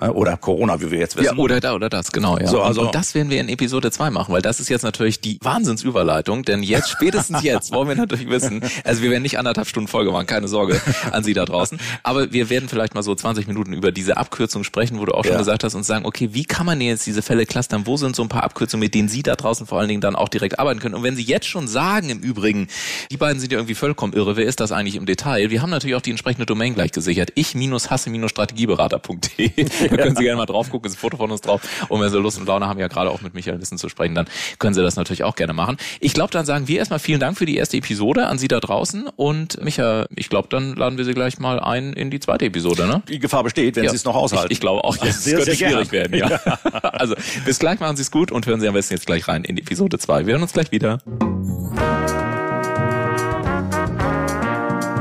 Äh, 0.00 0.08
oder 0.08 0.36
Corona, 0.36 0.80
wie 0.80 0.92
wir 0.92 1.00
jetzt 1.00 1.16
wissen. 1.16 1.36
Ja, 1.36 1.42
oder 1.42 1.58
da 1.58 1.74
oder 1.74 1.88
das, 1.88 2.12
genau. 2.12 2.38
Ja. 2.38 2.46
So, 2.46 2.62
also, 2.62 2.82
und, 2.82 2.94
das 2.94 3.16
werden 3.16 3.30
wir 3.30 3.40
in 3.40 3.48
Episode 3.48 3.90
2 3.90 4.10
machen, 4.10 4.32
weil 4.32 4.42
das 4.42 4.60
ist 4.60 4.68
jetzt 4.68 4.84
natürlich 4.84 5.20
die 5.20 5.40
Wahnsinnsüberleitung, 5.42 6.44
denn 6.44 6.62
jetzt, 6.62 6.90
spätestens 6.90 7.42
jetzt, 7.42 7.72
wollen 7.72 7.88
wir 7.88 7.96
natürlich 7.96 8.28
wissen, 8.28 8.62
also 8.84 9.02
wir 9.02 9.10
werden 9.10 9.24
nicht 9.24 9.40
anderthalb 9.40 9.66
Stunden 9.66 9.88
Folge 9.88 10.12
machen, 10.12 10.26
keine 10.26 10.46
Sorge 10.46 10.80
an 11.10 11.24
Sie 11.24 11.34
da 11.34 11.44
draußen, 11.44 11.80
aber 12.04 12.32
wir 12.32 12.48
werden 12.48 12.68
vielleicht 12.68 12.94
mal 12.94 13.02
so 13.02 13.12
20 13.12 13.48
Minuten 13.48 13.72
über 13.72 13.90
diese 13.90 14.18
Abkürzung 14.18 14.62
sprechen, 14.62 15.00
wo 15.00 15.04
du 15.04 15.14
auch 15.14 15.24
schon 15.24 15.32
ja. 15.32 15.38
gesagt 15.38 15.64
hast, 15.64 15.74
und 15.74 15.82
sagen, 15.82 16.06
okay, 16.06 16.28
wie 16.32 16.44
kann 16.44 16.64
man 16.64 16.80
jetzt 16.80 17.06
diese 17.06 17.22
Fälle 17.22 17.44
clustern, 17.44 17.86
wo 17.86 17.96
sind 17.96 18.14
so 18.14 18.22
ein 18.22 18.28
paar 18.28 18.44
Abkürzungen, 18.44 18.84
mit 18.84 18.94
denen 18.94 19.08
Sie 19.08 19.24
da 19.24 19.34
draußen 19.34 19.47
vor 19.54 19.78
allen 19.78 19.88
Dingen 19.88 20.00
dann 20.00 20.16
auch 20.16 20.28
direkt 20.28 20.58
arbeiten 20.58 20.80
können. 20.80 20.94
Und 20.94 21.02
wenn 21.02 21.16
Sie 21.16 21.22
jetzt 21.22 21.46
schon 21.46 21.68
sagen, 21.68 22.08
im 22.10 22.20
Übrigen, 22.20 22.68
die 23.10 23.16
beiden 23.16 23.40
sind 23.40 23.52
ja 23.52 23.58
irgendwie 23.58 23.74
vollkommen 23.74 24.12
irre, 24.12 24.36
wer 24.36 24.46
ist 24.46 24.60
das 24.60 24.72
eigentlich 24.72 24.96
im 24.96 25.06
Detail? 25.06 25.50
Wir 25.50 25.62
haben 25.62 25.70
natürlich 25.70 25.96
auch 25.96 26.02
die 26.02 26.10
entsprechende 26.10 26.44
Domain 26.46 26.74
gleich 26.74 26.92
gesichert. 26.92 27.32
Ich-hasse-strategieberater.de. 27.34 29.64
da 29.90 29.96
können 29.96 30.16
Sie 30.16 30.22
gerne 30.22 30.36
mal 30.36 30.46
drauf 30.46 30.70
gucken, 30.70 30.90
ist 30.90 30.96
ein 30.96 31.00
Foto 31.00 31.16
von 31.16 31.30
uns 31.30 31.40
drauf. 31.40 31.62
Und 31.88 32.00
wenn 32.00 32.10
Sie 32.10 32.18
Lust 32.18 32.38
und 32.38 32.46
Laune 32.46 32.66
haben, 32.66 32.78
ja 32.78 32.88
gerade 32.88 33.10
auch 33.10 33.22
mit 33.22 33.34
Michael 33.34 33.60
Wissen 33.60 33.78
zu 33.78 33.88
sprechen, 33.88 34.14
dann 34.14 34.26
können 34.58 34.74
Sie 34.74 34.82
das 34.82 34.96
natürlich 34.96 35.24
auch 35.24 35.36
gerne 35.36 35.52
machen. 35.52 35.76
Ich 36.00 36.14
glaube, 36.14 36.32
dann 36.32 36.46
sagen 36.46 36.68
wir 36.68 36.78
erstmal 36.78 36.98
vielen 36.98 37.20
Dank 37.20 37.38
für 37.38 37.46
die 37.46 37.56
erste 37.56 37.76
Episode 37.76 38.26
an 38.26 38.38
Sie 38.38 38.48
da 38.48 38.60
draußen. 38.60 39.08
Und 39.16 39.62
Micha, 39.62 40.06
ich 40.14 40.28
glaube, 40.28 40.48
dann 40.50 40.74
laden 40.74 40.98
wir 40.98 41.04
Sie 41.04 41.14
gleich 41.14 41.38
mal 41.38 41.60
ein 41.60 41.92
in 41.92 42.10
die 42.10 42.20
zweite 42.20 42.46
Episode, 42.46 42.86
ne? 42.86 43.02
Die 43.08 43.18
Gefahr 43.18 43.44
besteht, 43.44 43.76
wenn 43.76 43.84
ja. 43.84 43.90
Sie 43.90 43.96
es 43.96 44.04
noch 44.04 44.14
aushalten. 44.14 44.48
Ich, 44.50 44.58
ich 44.58 44.60
glaube 44.60 44.84
auch, 44.84 44.96
jetzt 45.04 45.24
sehr, 45.24 45.36
könnte 45.36 45.54
sehr 45.54 45.68
schwierig 45.68 45.90
gern. 45.90 46.12
werden. 46.12 46.30
Ja. 46.30 46.58
also 46.82 47.14
bis 47.44 47.58
gleich 47.58 47.80
machen 47.80 47.96
Sie 47.96 48.02
es 48.02 48.10
gut 48.10 48.32
und 48.32 48.46
hören 48.46 48.60
Sie 48.60 48.68
am 48.68 48.74
besten 48.74 48.94
jetzt 48.94 49.06
gleich 49.06 49.28
rein 49.28 49.37
in 49.44 49.56
die 49.56 49.62
Episode. 49.62 49.78
Episode 49.78 49.98
2. 50.00 50.26
Wir 50.26 50.32
hören 50.34 50.42
uns 50.42 50.52
gleich 50.52 50.72
wieder. 50.72 50.98